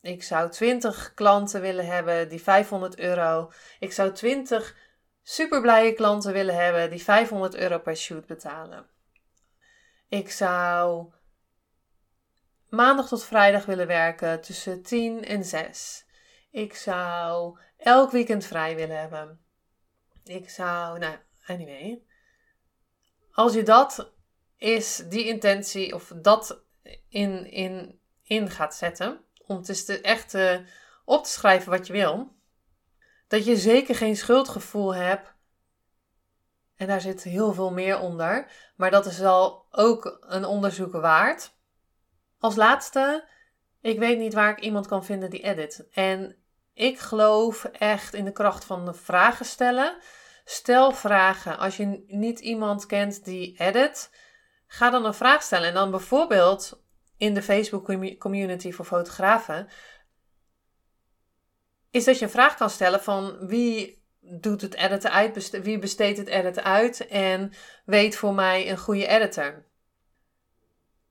Ik 0.00 0.22
zou 0.22 0.50
20 0.50 1.14
klanten 1.14 1.60
willen 1.60 1.86
hebben 1.86 2.28
die 2.28 2.42
500 2.42 2.98
euro. 2.98 3.52
Ik 3.78 3.92
zou 3.92 4.12
20 4.12 4.76
superblije 5.22 5.92
klanten 5.92 6.32
willen 6.32 6.54
hebben 6.54 6.90
die 6.90 7.02
500 7.02 7.54
euro 7.54 7.78
per 7.78 7.96
shoot 7.96 8.26
betalen. 8.26 8.86
Ik 10.08 10.30
zou 10.30 11.12
maandag 12.68 13.08
tot 13.08 13.24
vrijdag 13.24 13.64
willen 13.64 13.86
werken 13.86 14.40
tussen 14.40 14.82
10 14.82 15.24
en 15.24 15.44
6. 15.44 16.06
Ik 16.50 16.74
zou 16.74 17.58
elk 17.76 18.10
weekend 18.10 18.44
vrij 18.44 18.76
willen 18.76 18.98
hebben. 18.98 19.44
Ik 20.24 20.50
zou, 20.50 20.98
nou, 20.98 21.16
anyway. 21.46 22.02
Als 23.32 23.54
je 23.54 23.62
dat 23.62 24.12
is, 24.56 24.96
die 25.08 25.26
intentie 25.26 25.94
of 25.94 26.12
dat 26.16 26.64
in, 27.08 27.50
in, 27.50 28.00
in 28.22 28.50
gaat 28.50 28.74
zetten, 28.74 29.24
om 29.46 29.56
het 29.56 30.00
echt 30.00 30.34
uh, 30.34 30.58
op 31.04 31.24
te 31.24 31.30
schrijven 31.30 31.70
wat 31.70 31.86
je 31.86 31.92
wil. 31.92 32.32
Dat 33.28 33.44
je 33.44 33.56
zeker 33.56 33.94
geen 33.94 34.16
schuldgevoel 34.16 34.94
hebt. 34.94 35.33
En 36.76 36.86
daar 36.86 37.00
zit 37.00 37.22
heel 37.22 37.52
veel 37.52 37.72
meer 37.72 37.98
onder. 37.98 38.50
Maar 38.76 38.90
dat 38.90 39.06
is 39.06 39.18
wel 39.18 39.66
ook 39.70 40.16
een 40.20 40.44
onderzoek 40.44 40.92
waard. 40.92 41.56
Als 42.38 42.56
laatste, 42.56 43.28
ik 43.80 43.98
weet 43.98 44.18
niet 44.18 44.34
waar 44.34 44.50
ik 44.50 44.60
iemand 44.60 44.86
kan 44.86 45.04
vinden 45.04 45.30
die 45.30 45.42
edit. 45.42 45.86
En 45.90 46.36
ik 46.72 46.98
geloof 46.98 47.64
echt 47.64 48.14
in 48.14 48.24
de 48.24 48.32
kracht 48.32 48.64
van 48.64 48.84
de 48.84 48.94
vragen 48.94 49.46
stellen. 49.46 49.96
Stel 50.44 50.92
vragen. 50.92 51.58
Als 51.58 51.76
je 51.76 52.04
niet 52.06 52.40
iemand 52.40 52.86
kent 52.86 53.24
die 53.24 53.58
edit, 53.58 54.10
ga 54.66 54.90
dan 54.90 55.04
een 55.04 55.14
vraag 55.14 55.42
stellen. 55.42 55.68
En 55.68 55.74
dan 55.74 55.90
bijvoorbeeld 55.90 56.82
in 57.16 57.34
de 57.34 57.42
Facebook 57.42 57.84
community 58.18 58.72
voor 58.72 58.84
fotografen, 58.84 59.68
is 61.90 62.04
dat 62.04 62.18
je 62.18 62.24
een 62.24 62.30
vraag 62.30 62.54
kan 62.54 62.70
stellen 62.70 63.02
van 63.02 63.46
wie 63.46 64.03
doet 64.24 64.60
het 64.60 64.74
editen 64.74 65.12
uit, 65.12 65.60
wie 65.62 65.78
besteedt 65.78 66.18
het 66.18 66.28
editen 66.28 66.64
uit 66.64 67.06
en 67.06 67.52
weet 67.84 68.16
voor 68.16 68.34
mij 68.34 68.70
een 68.70 68.78
goede 68.78 69.06
editor. 69.06 69.64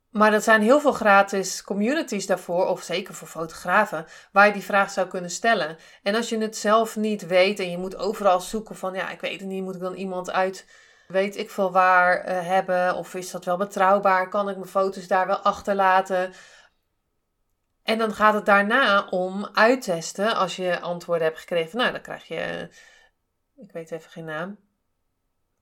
Maar 0.09 0.33
er 0.33 0.41
zijn 0.41 0.61
heel 0.61 0.79
veel 0.79 0.91
gratis 0.91 1.63
communities 1.63 2.25
daarvoor, 2.25 2.67
of 2.67 2.81
zeker 2.81 3.13
voor 3.13 3.27
fotografen, 3.27 4.05
waar 4.31 4.47
je 4.47 4.53
die 4.53 4.61
vraag 4.61 4.91
zou 4.91 5.07
kunnen 5.07 5.29
stellen. 5.29 5.77
En 6.03 6.15
als 6.15 6.29
je 6.29 6.37
het 6.37 6.57
zelf 6.57 6.95
niet 6.95 7.27
weet 7.27 7.59
en 7.59 7.71
je 7.71 7.77
moet 7.77 7.97
overal 7.97 8.39
zoeken 8.39 8.75
van, 8.75 8.93
ja, 8.93 9.09
ik 9.09 9.21
weet 9.21 9.39
het 9.39 9.49
niet, 9.49 9.63
moet 9.63 9.75
ik 9.75 9.81
dan 9.81 9.95
iemand 9.95 10.31
uit 10.31 10.65
weet 11.07 11.37
ik 11.37 11.49
veel 11.49 11.71
waar 11.71 12.27
uh, 12.27 12.47
hebben? 12.47 12.95
Of 12.95 13.13
is 13.13 13.31
dat 13.31 13.45
wel 13.45 13.57
betrouwbaar? 13.57 14.29
Kan 14.29 14.49
ik 14.49 14.55
mijn 14.55 14.69
foto's 14.69 15.07
daar 15.07 15.27
wel 15.27 15.37
achterlaten? 15.37 16.33
En 17.83 17.97
dan 17.97 18.13
gaat 18.13 18.33
het 18.33 18.45
daarna 18.45 19.07
om 19.09 19.49
uittesten. 19.53 20.35
Als 20.35 20.55
je 20.55 20.79
antwoorden 20.79 21.27
hebt 21.27 21.39
gekregen, 21.39 21.77
nou 21.77 21.91
dan 21.91 22.01
krijg 22.01 22.27
je, 22.27 22.69
ik 23.63 23.71
weet 23.71 23.91
even 23.91 24.11
geen 24.11 24.25
naam 24.25 24.57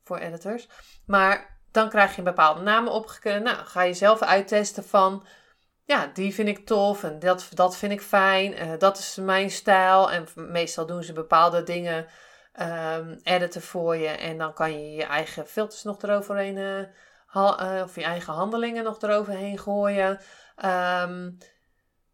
voor 0.04 0.18
editors. 0.18 0.68
Maar 1.06 1.60
dan 1.72 1.90
krijg 1.90 2.12
je 2.12 2.18
een 2.18 2.24
bepaalde 2.24 2.62
namen 2.62 2.92
opgekregen. 2.92 3.44
Nou, 3.44 3.58
ga 3.66 3.82
je 3.82 3.94
zelf 3.94 4.22
uittesten 4.22 4.84
van, 4.84 5.26
ja, 5.84 6.08
die 6.14 6.34
vind 6.34 6.48
ik 6.48 6.66
tof 6.66 7.04
en 7.04 7.20
dat, 7.20 7.50
dat 7.54 7.78
vind 7.78 7.92
ik 7.92 8.02
fijn. 8.02 8.68
Uh, 8.68 8.78
dat 8.78 8.98
is 8.98 9.16
mijn 9.16 9.52
stijl. 9.52 10.12
En 10.12 10.28
meestal 10.36 10.86
doen 10.86 11.04
ze 11.04 11.14
bepaalde 11.14 11.64
dingen 11.64 12.08
um, 12.62 13.20
editen 13.24 13.62
voor 13.62 13.96
je. 13.96 14.08
En 14.08 14.38
dan 14.38 14.54
kan 14.54 14.72
je 14.72 14.96
je 14.96 15.04
eigen 15.04 15.48
filters 15.48 15.84
nog 15.84 16.02
eroverheen, 16.02 16.58
uh, 16.58 17.84
of 17.84 17.96
je 17.96 18.04
eigen 18.04 18.34
handelingen 18.34 18.84
nog 18.84 19.02
eroverheen 19.02 19.60
gooien. 19.60 20.20
Um, 20.66 21.38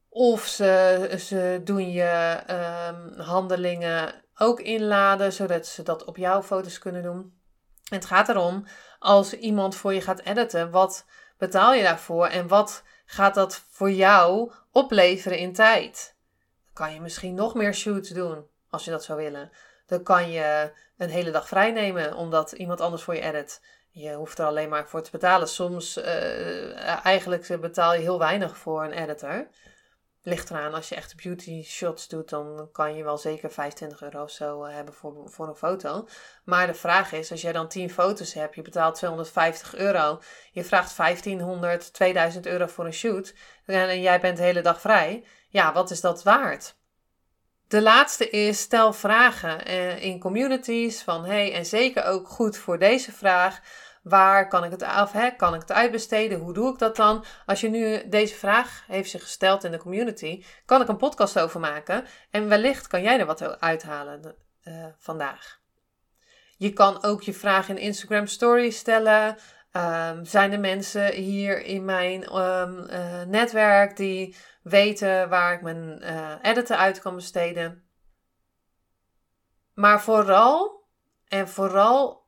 of 0.10 0.46
ze, 0.46 1.14
ze 1.20 1.62
doen 1.64 1.92
je 1.92 2.40
um, 2.90 3.20
handelingen 3.20 4.26
ook 4.38 4.60
inladen, 4.60 5.34
zodat 5.34 5.66
ze 5.68 5.84
dat 5.84 6.06
op 6.06 6.18
jouw 6.18 6.44
foto's 6.44 6.80
kunnen 6.80 7.04
doen. 7.04 7.36
En 7.90 7.96
het 7.96 8.06
gaat 8.06 8.30
erom, 8.30 8.66
als 9.00 9.34
iemand 9.34 9.76
voor 9.76 9.94
je 9.94 10.02
gaat 10.02 10.20
editen, 10.20 10.72
wat 10.72 11.06
betaal 11.38 11.74
je 11.74 11.84
daarvoor 11.84 12.28
en 12.28 12.48
wat 12.48 12.84
gaat 13.06 13.36
dat 13.36 13.64
voor 13.70 13.92
jou 13.92 14.52
opleveren 14.72 15.38
in 15.38 15.54
tijd? 15.54 16.16
kan 16.78 16.94
je 16.94 17.02
misschien 17.02 17.34
nog 17.34 17.54
meer 17.54 17.74
shoots 17.74 18.10
doen, 18.10 18.48
als 18.70 18.86
je 18.86 18.92
dat 18.92 19.04
zou 19.04 19.18
willen. 19.20 19.52
Dan 19.86 20.04
kan 20.04 20.32
je 20.32 20.72
een 20.98 21.10
hele 21.10 21.32
dag 21.32 21.48
vrij 21.48 21.72
nemen 21.72 22.16
omdat 22.16 22.52
iemand 22.52 22.82
anders 22.82 23.04
voor 23.04 23.16
je 23.16 23.22
edit. 23.22 23.62
Je 23.90 24.14
hoeft 24.14 24.40
er 24.40 24.46
alleen 24.46 24.70
maar 24.70 24.88
voor 24.88 25.02
te 25.02 25.12
betalen. 25.12 25.48
Soms 25.48 25.98
uh, 25.98 27.06
eigenlijk 27.06 27.62
betaal 27.62 27.94
je 27.94 28.00
heel 28.00 28.20
weinig 28.20 28.58
voor 28.58 28.84
een 28.84 28.92
editor. 28.92 29.48
Ligt 30.28 30.50
eraan, 30.50 30.74
als 30.74 30.90
je 30.90 30.96
echt 30.96 31.24
beauty 31.24 31.64
shots 31.64 32.08
doet, 32.08 32.30
dan 32.30 32.70
kan 32.72 32.96
je 32.96 33.04
wel 33.04 33.18
zeker 33.18 33.52
25 33.52 34.02
euro 34.02 34.24
of 34.24 34.32
zo 34.32 34.64
eh, 34.64 34.74
hebben 34.74 34.94
voor, 34.94 35.30
voor 35.30 35.48
een 35.48 35.56
foto. 35.56 36.08
Maar 36.44 36.68
de 36.68 36.74
vraag 36.74 37.12
is, 37.12 37.32
als 37.32 37.42
jij 37.42 37.52
dan 37.52 37.68
10 37.68 37.90
foto's 37.90 38.34
hebt, 38.34 38.56
je 38.56 38.62
betaalt 38.62 38.96
250 38.96 39.76
euro, 39.76 40.22
je 40.52 40.64
vraagt 40.64 40.98
1500, 40.98 41.94
2000 41.94 42.46
euro 42.46 42.68
voor 42.68 42.86
een 42.86 42.94
shoot 42.94 43.34
en 43.66 44.02
jij 44.02 44.20
bent 44.20 44.38
de 44.38 44.44
hele 44.44 44.62
dag 44.62 44.82
vrij. 44.82 45.24
Ja, 45.50 45.74
wat 45.74 45.92
is 45.92 46.02
dat 46.02 46.24
waard? 46.24 46.76
De 47.68 47.82
laatste 47.82 48.30
is 48.30 48.60
stel 48.60 48.94
vragen 48.94 49.66
eh, 49.66 50.04
in 50.04 50.20
communities 50.20 51.02
van 51.02 51.26
hey, 51.26 51.54
en 51.54 51.66
zeker 51.66 52.04
ook 52.04 52.28
goed 52.28 52.58
voor 52.58 52.80
deze 52.80 53.12
vraag. 53.12 53.62
Waar 54.10 54.48
kan 54.48 54.64
ik 54.64 54.72
het 54.72 54.84
af? 54.84 55.12
Hè? 55.12 55.32
Kan 55.32 55.54
ik 55.54 55.62
het 55.62 55.72
uitbesteden? 55.72 56.40
Hoe 56.40 56.54
doe 56.54 56.74
ik 56.74 56.80
dat 56.80 56.96
dan? 56.96 57.26
Als 57.46 57.62
je 57.62 57.70
nu 57.70 58.10
deze 58.10 58.36
vraag 58.36 58.84
heeft 58.88 59.10
zich 59.10 59.22
gesteld 59.22 59.64
in 59.64 59.72
de 59.72 59.78
community, 59.78 60.44
kan 60.66 60.82
ik 60.82 60.88
een 60.88 60.98
podcast 60.98 61.40
over 61.40 61.60
maken. 61.60 62.06
En 62.32 62.48
wellicht 62.48 62.88
kan 62.88 63.02
jij 63.02 63.20
er 63.20 63.26
wat 63.26 63.60
uithalen 63.60 64.36
uh, 64.64 64.86
vandaag. 64.98 65.60
Je 66.58 66.74
kan 66.74 67.04
ook 67.04 67.22
je 67.22 67.34
vraag 67.34 67.70
in 67.70 67.78
Instagram 67.78 68.28
Story 68.28 68.70
stellen. 68.70 69.38
Um, 69.72 70.26
zijn 70.26 70.52
er 70.52 70.60
mensen 70.60 71.14
hier 71.14 71.64
in 71.64 71.86
mijn 71.86 72.36
um, 72.38 72.88
uh, 72.90 73.22
netwerk 73.22 73.98
die 73.98 74.36
weten 74.64 75.30
waar 75.30 75.54
ik 75.54 75.62
mijn 75.62 76.04
uh, 76.04 76.78
uit 76.78 77.00
kan 77.00 77.16
besteden? 77.16 77.84
Maar 79.74 80.02
vooral, 80.02 80.84
en 81.28 81.48
vooral 81.48 82.27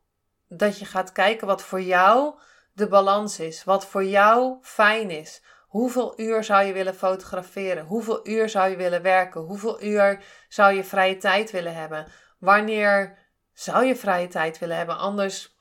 dat 0.50 0.80
je 0.80 0.86
gaat 0.86 1.12
kijken 1.12 1.48
wat 1.48 1.62
voor 1.62 1.82
jou 1.82 2.40
de 2.74 2.88
balans 2.88 3.40
is, 3.40 3.64
wat 3.64 3.86
voor 3.86 4.04
jou 4.04 4.58
fijn 4.62 5.10
is. 5.10 5.42
Hoeveel 5.68 6.20
uur 6.20 6.44
zou 6.44 6.66
je 6.66 6.74
willen 6.74 6.96
fotograferen? 6.96 7.86
Hoeveel 7.86 8.28
uur 8.28 8.50
zou 8.50 8.70
je 8.70 8.76
willen 8.76 9.02
werken? 9.02 9.42
Hoeveel 9.42 9.84
uur 9.84 10.24
zou 10.48 10.74
je 10.74 10.84
vrije 10.84 11.18
tijd 11.18 11.52
willen 11.52 11.76
hebben? 11.76 12.08
Wanneer 12.40 13.18
zou 13.54 13.86
je 13.86 13.96
vrije 13.96 14.28
tijd 14.28 14.60
willen 14.60 14.78
hebben? 14.78 14.98
Anders, 14.98 15.58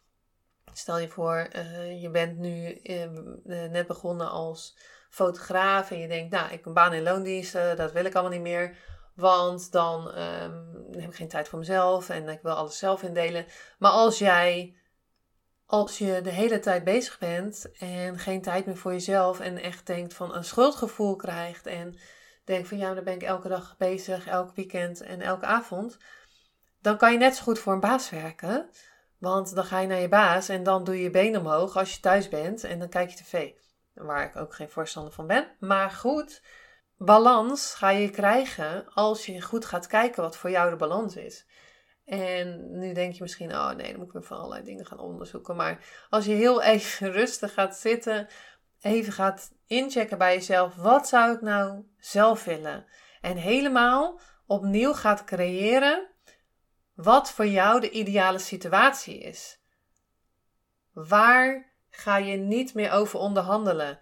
stel 0.72 0.98
je 0.98 1.08
voor, 1.08 1.48
uh, 1.56 2.02
je 2.02 2.10
bent 2.10 2.38
nu 2.38 2.80
uh, 2.82 3.06
net 3.44 3.86
begonnen 3.86 4.30
als 4.30 4.78
fotograaf 5.10 5.90
en 5.90 5.98
je 5.98 6.08
denkt, 6.08 6.30
nou, 6.30 6.44
ik 6.44 6.50
heb 6.50 6.66
een 6.66 6.72
baan 6.72 6.92
in 6.92 7.02
loondienst, 7.02 7.52
dat 7.52 7.92
wil 7.92 8.04
ik 8.04 8.14
allemaal 8.14 8.32
niet 8.32 8.40
meer. 8.40 8.76
Want 9.18 9.72
dan 9.72 10.18
um, 10.18 10.86
heb 10.90 11.10
ik 11.10 11.14
geen 11.14 11.28
tijd 11.28 11.48
voor 11.48 11.58
mezelf 11.58 12.08
en 12.08 12.28
ik 12.28 12.42
wil 12.42 12.52
alles 12.52 12.78
zelf 12.78 13.02
indelen. 13.02 13.46
Maar 13.78 13.90
als 13.90 14.18
jij, 14.18 14.76
als 15.66 15.98
je 15.98 16.20
de 16.20 16.30
hele 16.30 16.58
tijd 16.58 16.84
bezig 16.84 17.18
bent 17.18 17.70
en 17.78 18.18
geen 18.18 18.42
tijd 18.42 18.66
meer 18.66 18.76
voor 18.76 18.92
jezelf 18.92 19.40
en 19.40 19.58
echt 19.58 19.86
denkt 19.86 20.14
van 20.14 20.34
een 20.34 20.44
schuldgevoel 20.44 21.16
krijgt 21.16 21.66
en 21.66 21.98
denkt 22.44 22.68
van 22.68 22.78
ja, 22.78 22.94
dan 22.94 23.04
ben 23.04 23.14
ik 23.14 23.22
elke 23.22 23.48
dag 23.48 23.76
bezig, 23.78 24.26
elk 24.26 24.54
weekend 24.54 25.00
en 25.00 25.20
elke 25.20 25.46
avond, 25.46 25.98
dan 26.80 26.96
kan 26.96 27.12
je 27.12 27.18
net 27.18 27.36
zo 27.36 27.42
goed 27.42 27.58
voor 27.58 27.72
een 27.72 27.80
baas 27.80 28.10
werken. 28.10 28.70
Want 29.18 29.54
dan 29.54 29.64
ga 29.64 29.78
je 29.78 29.86
naar 29.86 30.00
je 30.00 30.08
baas 30.08 30.48
en 30.48 30.62
dan 30.62 30.84
doe 30.84 30.96
je 30.96 31.02
je 31.02 31.10
benen 31.10 31.40
omhoog 31.40 31.76
als 31.76 31.94
je 31.94 32.00
thuis 32.00 32.28
bent 32.28 32.64
en 32.64 32.78
dan 32.78 32.88
kijk 32.88 33.10
je 33.10 33.16
tv. 33.16 33.50
Waar 33.94 34.24
ik 34.24 34.36
ook 34.36 34.54
geen 34.54 34.70
voorstander 34.70 35.12
van 35.12 35.26
ben. 35.26 35.56
Maar 35.60 35.90
goed, 35.90 36.42
balans 36.98 37.74
ga 37.74 37.90
je 37.90 38.10
krijgen 38.10 38.88
als 38.94 39.26
je 39.26 39.42
goed 39.42 39.64
gaat 39.64 39.86
kijken 39.86 40.22
wat 40.22 40.36
voor 40.36 40.50
jou 40.50 40.70
de 40.70 40.76
balans 40.76 41.16
is. 41.16 41.46
En 42.04 42.78
nu 42.78 42.92
denk 42.92 43.12
je 43.12 43.22
misschien, 43.22 43.52
oh 43.52 43.70
nee, 43.70 43.88
dan 43.88 43.96
moet 43.96 44.06
ik 44.06 44.12
weer 44.12 44.22
van 44.22 44.36
allerlei 44.36 44.64
dingen 44.64 44.86
gaan 44.86 44.98
onderzoeken. 44.98 45.56
Maar 45.56 46.06
als 46.10 46.24
je 46.24 46.32
heel 46.32 46.62
even 46.62 47.12
rustig 47.20 47.52
gaat 47.52 47.76
zitten, 47.76 48.28
even 48.80 49.12
gaat 49.12 49.52
inchecken 49.66 50.18
bij 50.18 50.34
jezelf, 50.34 50.74
wat 50.74 51.08
zou 51.08 51.34
ik 51.34 51.40
nou 51.40 51.84
zelf 51.98 52.44
willen? 52.44 52.86
En 53.20 53.36
helemaal 53.36 54.20
opnieuw 54.46 54.92
gaat 54.92 55.24
creëren 55.24 56.08
wat 56.94 57.30
voor 57.30 57.46
jou 57.46 57.80
de 57.80 57.90
ideale 57.90 58.38
situatie 58.38 59.18
is. 59.18 59.60
Waar 60.92 61.72
ga 61.90 62.16
je 62.16 62.36
niet 62.36 62.74
meer 62.74 62.92
over 62.92 63.18
onderhandelen? 63.18 63.98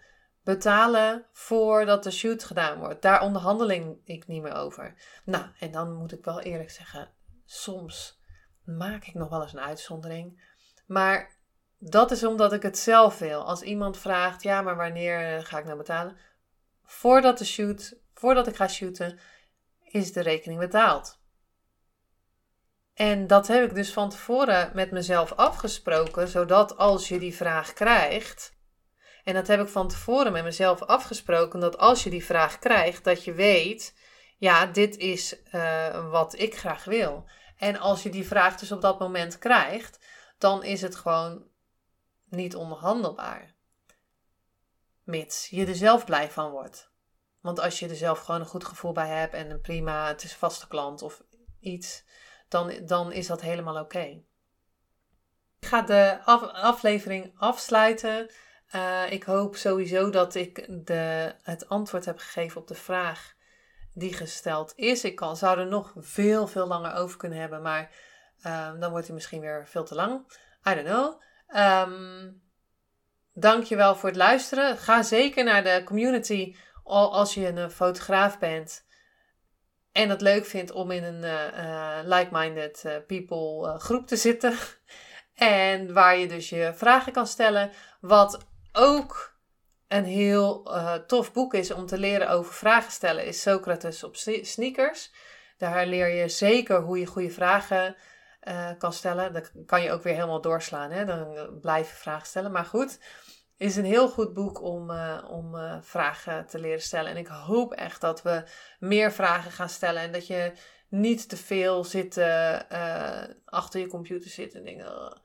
Betalen 0.47 1.25
voordat 1.31 2.03
de 2.03 2.11
shoot 2.11 2.43
gedaan 2.43 2.79
wordt. 2.79 3.01
Daar 3.01 3.21
onderhandeling 3.21 4.01
ik 4.05 4.27
niet 4.27 4.41
meer 4.41 4.53
over. 4.53 4.93
Nou, 5.25 5.45
en 5.59 5.71
dan 5.71 5.93
moet 5.93 6.11
ik 6.11 6.23
wel 6.23 6.41
eerlijk 6.41 6.71
zeggen, 6.71 7.13
soms 7.45 8.21
maak 8.63 9.05
ik 9.05 9.13
nog 9.13 9.29
wel 9.29 9.41
eens 9.41 9.53
een 9.53 9.59
uitzondering. 9.59 10.41
Maar 10.85 11.37
dat 11.77 12.11
is 12.11 12.23
omdat 12.23 12.53
ik 12.53 12.61
het 12.61 12.77
zelf 12.77 13.19
wil. 13.19 13.45
Als 13.45 13.61
iemand 13.61 13.97
vraagt, 13.97 14.43
ja, 14.43 14.61
maar 14.61 14.75
wanneer 14.75 15.45
ga 15.45 15.57
ik 15.57 15.65
nou 15.65 15.77
betalen? 15.77 16.17
Voordat 16.83 17.37
de 17.37 17.45
shoot, 17.45 17.97
voordat 18.13 18.47
ik 18.47 18.55
ga 18.55 18.67
shooten, 18.67 19.19
is 19.79 20.13
de 20.13 20.21
rekening 20.21 20.59
betaald. 20.59 21.19
En 22.93 23.27
dat 23.27 23.47
heb 23.47 23.63
ik 23.63 23.75
dus 23.75 23.93
van 23.93 24.09
tevoren 24.09 24.71
met 24.73 24.91
mezelf 24.91 25.31
afgesproken, 25.31 26.27
zodat 26.27 26.77
als 26.77 27.07
je 27.07 27.19
die 27.19 27.35
vraag 27.35 27.73
krijgt, 27.73 28.56
en 29.27 29.33
dat 29.33 29.47
heb 29.47 29.61
ik 29.61 29.67
van 29.67 29.87
tevoren 29.87 30.31
met 30.31 30.43
mezelf 30.43 30.81
afgesproken, 30.81 31.59
dat 31.59 31.77
als 31.77 32.03
je 32.03 32.09
die 32.09 32.25
vraag 32.25 32.59
krijgt, 32.59 33.03
dat 33.03 33.23
je 33.23 33.33
weet, 33.33 33.95
ja, 34.37 34.65
dit 34.65 34.97
is 34.97 35.35
uh, 35.53 36.11
wat 36.11 36.39
ik 36.39 36.57
graag 36.57 36.83
wil. 36.83 37.29
En 37.57 37.79
als 37.79 38.03
je 38.03 38.09
die 38.09 38.27
vraag 38.27 38.55
dus 38.55 38.71
op 38.71 38.81
dat 38.81 38.99
moment 38.99 39.39
krijgt, 39.39 39.99
dan 40.37 40.63
is 40.63 40.81
het 40.81 40.95
gewoon 40.95 41.47
niet 42.29 42.55
onderhandelbaar. 42.55 43.55
Mits 45.03 45.49
je 45.49 45.65
er 45.65 45.75
zelf 45.75 46.05
blij 46.05 46.31
van 46.31 46.51
wordt. 46.51 46.91
Want 47.41 47.59
als 47.59 47.79
je 47.79 47.89
er 47.89 47.95
zelf 47.95 48.19
gewoon 48.19 48.41
een 48.41 48.47
goed 48.47 48.65
gevoel 48.65 48.91
bij 48.91 49.07
hebt 49.09 49.33
en 49.33 49.49
een 49.49 49.61
prima, 49.61 50.07
het 50.07 50.23
is 50.23 50.35
vaste 50.35 50.67
klant 50.67 51.01
of 51.01 51.23
iets, 51.59 52.03
dan, 52.47 52.85
dan 52.85 53.11
is 53.11 53.27
dat 53.27 53.41
helemaal 53.41 53.79
oké. 53.79 54.23
Ik 55.59 55.67
ga 55.67 55.81
de 55.81 56.19
aflevering 56.53 57.33
afsluiten. 57.37 58.29
Uh, 58.75 59.11
ik 59.11 59.23
hoop 59.23 59.55
sowieso 59.55 60.09
dat 60.09 60.35
ik 60.35 60.85
de, 60.85 61.33
het 61.43 61.69
antwoord 61.69 62.05
heb 62.05 62.17
gegeven 62.17 62.61
op 62.61 62.67
de 62.67 62.75
vraag 62.75 63.35
die 63.93 64.13
gesteld 64.13 64.73
is. 64.75 65.03
Ik 65.03 65.15
kan, 65.15 65.37
zou 65.37 65.59
er 65.59 65.67
nog 65.67 65.93
veel, 65.95 66.47
veel 66.47 66.67
langer 66.67 66.93
over 66.93 67.17
kunnen 67.17 67.39
hebben, 67.39 67.61
maar 67.61 67.91
uh, 68.45 68.79
dan 68.79 68.91
wordt 68.91 69.05
hij 69.05 69.15
misschien 69.15 69.41
weer 69.41 69.67
veel 69.67 69.83
te 69.83 69.95
lang. 69.95 70.31
I 70.69 70.73
don't 70.73 70.87
know. 70.87 71.21
Um, 71.63 72.41
dankjewel 73.33 73.95
voor 73.95 74.09
het 74.09 74.17
luisteren. 74.17 74.77
Ga 74.77 75.03
zeker 75.03 75.43
naar 75.43 75.63
de 75.63 75.81
community 75.85 76.55
als 76.83 77.33
je 77.33 77.47
een 77.47 77.71
fotograaf 77.71 78.39
bent 78.39 78.85
en 79.91 80.09
het 80.09 80.21
leuk 80.21 80.45
vindt 80.45 80.71
om 80.71 80.91
in 80.91 81.03
een 81.03 81.23
uh, 81.23 81.97
like-minded 82.03 83.03
people 83.07 83.79
groep 83.79 84.07
te 84.07 84.15
zitten. 84.15 84.53
En 85.37 85.93
waar 85.93 86.17
je 86.17 86.27
dus 86.27 86.49
je 86.49 86.71
vragen 86.75 87.13
kan 87.13 87.27
stellen. 87.27 87.71
Wat 87.99 88.46
ook 88.77 89.35
een 89.87 90.05
heel 90.05 90.75
uh, 90.75 90.93
tof 90.93 91.33
boek 91.33 91.53
is 91.53 91.71
om 91.71 91.85
te 91.85 91.97
leren 91.97 92.29
over 92.29 92.53
vragen 92.53 92.91
stellen, 92.91 93.25
is 93.25 93.41
Socrates 93.41 94.03
op 94.03 94.15
sneakers. 94.41 95.11
Daar 95.57 95.85
leer 95.85 96.07
je 96.07 96.29
zeker 96.29 96.81
hoe 96.81 96.99
je 96.99 97.05
goede 97.05 97.29
vragen 97.29 97.95
uh, 98.43 98.69
kan 98.77 98.93
stellen. 98.93 99.33
Dat 99.33 99.51
kan 99.65 99.81
je 99.81 99.91
ook 99.91 100.03
weer 100.03 100.13
helemaal 100.13 100.41
doorslaan. 100.41 100.91
Hè? 100.91 101.05
Dan 101.05 101.59
blijf 101.61 101.89
je 101.89 101.95
vragen 101.95 102.27
stellen. 102.27 102.51
Maar 102.51 102.65
goed, 102.65 102.99
is 103.57 103.75
een 103.75 103.85
heel 103.85 104.09
goed 104.09 104.33
boek 104.33 104.61
om, 104.61 104.91
om 105.29 105.55
vragen 105.81 106.45
te 106.45 106.59
leren 106.59 106.81
stellen. 106.81 107.11
En 107.11 107.17
ik 107.17 107.27
hoop 107.27 107.73
echt 107.73 108.01
dat 108.01 108.21
we 108.21 108.43
meer 108.79 109.11
vragen 109.11 109.51
gaan 109.51 109.69
stellen. 109.69 110.01
En 110.01 110.11
dat 110.11 110.27
je 110.27 110.51
niet 110.89 111.29
te 111.29 111.37
veel 111.37 111.83
zit 111.83 112.17
achter 113.45 113.79
je 113.79 113.87
computer 113.87 114.29
zit 114.29 114.53
en 114.53 114.63
dingen. 114.63 115.21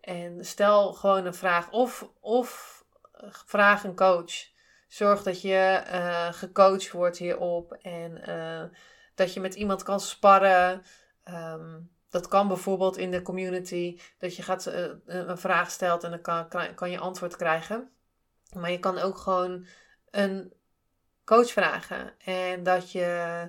En 0.00 0.44
stel 0.44 0.92
gewoon 0.92 1.26
een 1.26 1.34
vraag. 1.34 1.70
Of, 1.70 2.10
of 2.20 2.73
vraag 3.46 3.84
een 3.84 3.96
coach. 3.96 4.52
Zorg 4.88 5.22
dat 5.22 5.42
je 5.42 5.82
uh, 5.92 6.32
gecoacht 6.32 6.90
wordt 6.90 7.18
hierop 7.18 7.72
en 7.72 8.20
uh, 8.28 8.62
dat 9.14 9.34
je 9.34 9.40
met 9.40 9.54
iemand 9.54 9.82
kan 9.82 10.00
sparren. 10.00 10.82
Um, 11.28 11.92
dat 12.10 12.28
kan 12.28 12.48
bijvoorbeeld 12.48 12.96
in 12.96 13.10
de 13.10 13.22
community, 13.22 14.00
dat 14.18 14.36
je 14.36 14.42
gaat, 14.42 14.66
uh, 14.66 14.86
een 15.06 15.38
vraag 15.38 15.70
stelt 15.70 16.04
en 16.04 16.10
dan 16.10 16.20
kan, 16.20 16.74
kan 16.74 16.90
je 16.90 16.98
antwoord 16.98 17.36
krijgen. 17.36 17.90
Maar 18.52 18.70
je 18.70 18.78
kan 18.78 18.98
ook 18.98 19.18
gewoon 19.18 19.66
een 20.10 20.52
coach 21.24 21.50
vragen. 21.50 22.12
En 22.24 22.62
dat 22.62 22.92
je 22.92 23.48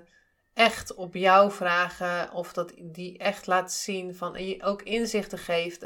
echt 0.53 0.93
op 0.93 1.13
jouw 1.13 1.51
vragen, 1.51 2.31
of 2.31 2.53
dat 2.53 2.73
die 2.77 3.17
echt 3.17 3.47
laat 3.47 3.71
zien 3.71 4.15
van, 4.15 4.45
je 4.45 4.63
ook 4.63 4.81
inzichten 4.81 5.37
geeft 5.37 5.85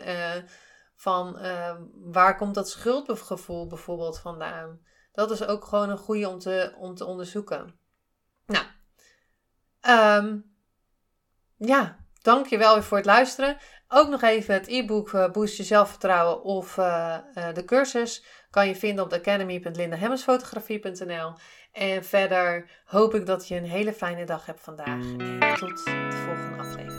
van 0.99 1.37
uh, 1.41 1.75
waar 1.93 2.37
komt 2.37 2.55
dat 2.55 2.69
schuldgevoel 2.69 3.67
bijvoorbeeld 3.67 4.19
vandaan? 4.19 4.79
Dat 5.11 5.31
is 5.31 5.45
ook 5.45 5.65
gewoon 5.65 5.89
een 5.89 5.97
goede 5.97 6.29
om 6.29 6.39
te, 6.39 6.75
om 6.77 6.95
te 6.95 7.05
onderzoeken. 7.05 7.79
Nou, 8.45 8.65
um, 10.21 10.55
ja, 11.57 11.97
Dankjewel 12.21 12.73
weer 12.73 12.83
voor 12.83 12.97
het 12.97 13.05
luisteren. 13.05 13.57
Ook 13.87 14.09
nog 14.09 14.21
even 14.21 14.53
het 14.53 14.67
e-book 14.67 15.11
uh, 15.11 15.31
Boost 15.31 15.57
je 15.57 15.63
zelfvertrouwen 15.63 16.43
of 16.43 16.77
uh, 16.77 17.17
uh, 17.35 17.53
de 17.53 17.65
cursus 17.65 18.25
kan 18.49 18.67
je 18.67 18.75
vinden 18.75 19.05
op 19.05 19.13
academy.lindahemmensfotografie.nl. 19.13 21.33
En 21.71 22.03
verder 22.03 22.69
hoop 22.85 23.15
ik 23.15 23.25
dat 23.25 23.47
je 23.47 23.55
een 23.55 23.65
hele 23.65 23.93
fijne 23.93 24.25
dag 24.25 24.45
hebt 24.45 24.61
vandaag. 24.61 25.03
En 25.39 25.55
tot 25.59 25.85
de 25.85 26.23
volgende 26.25 26.57
aflevering. 26.57 26.98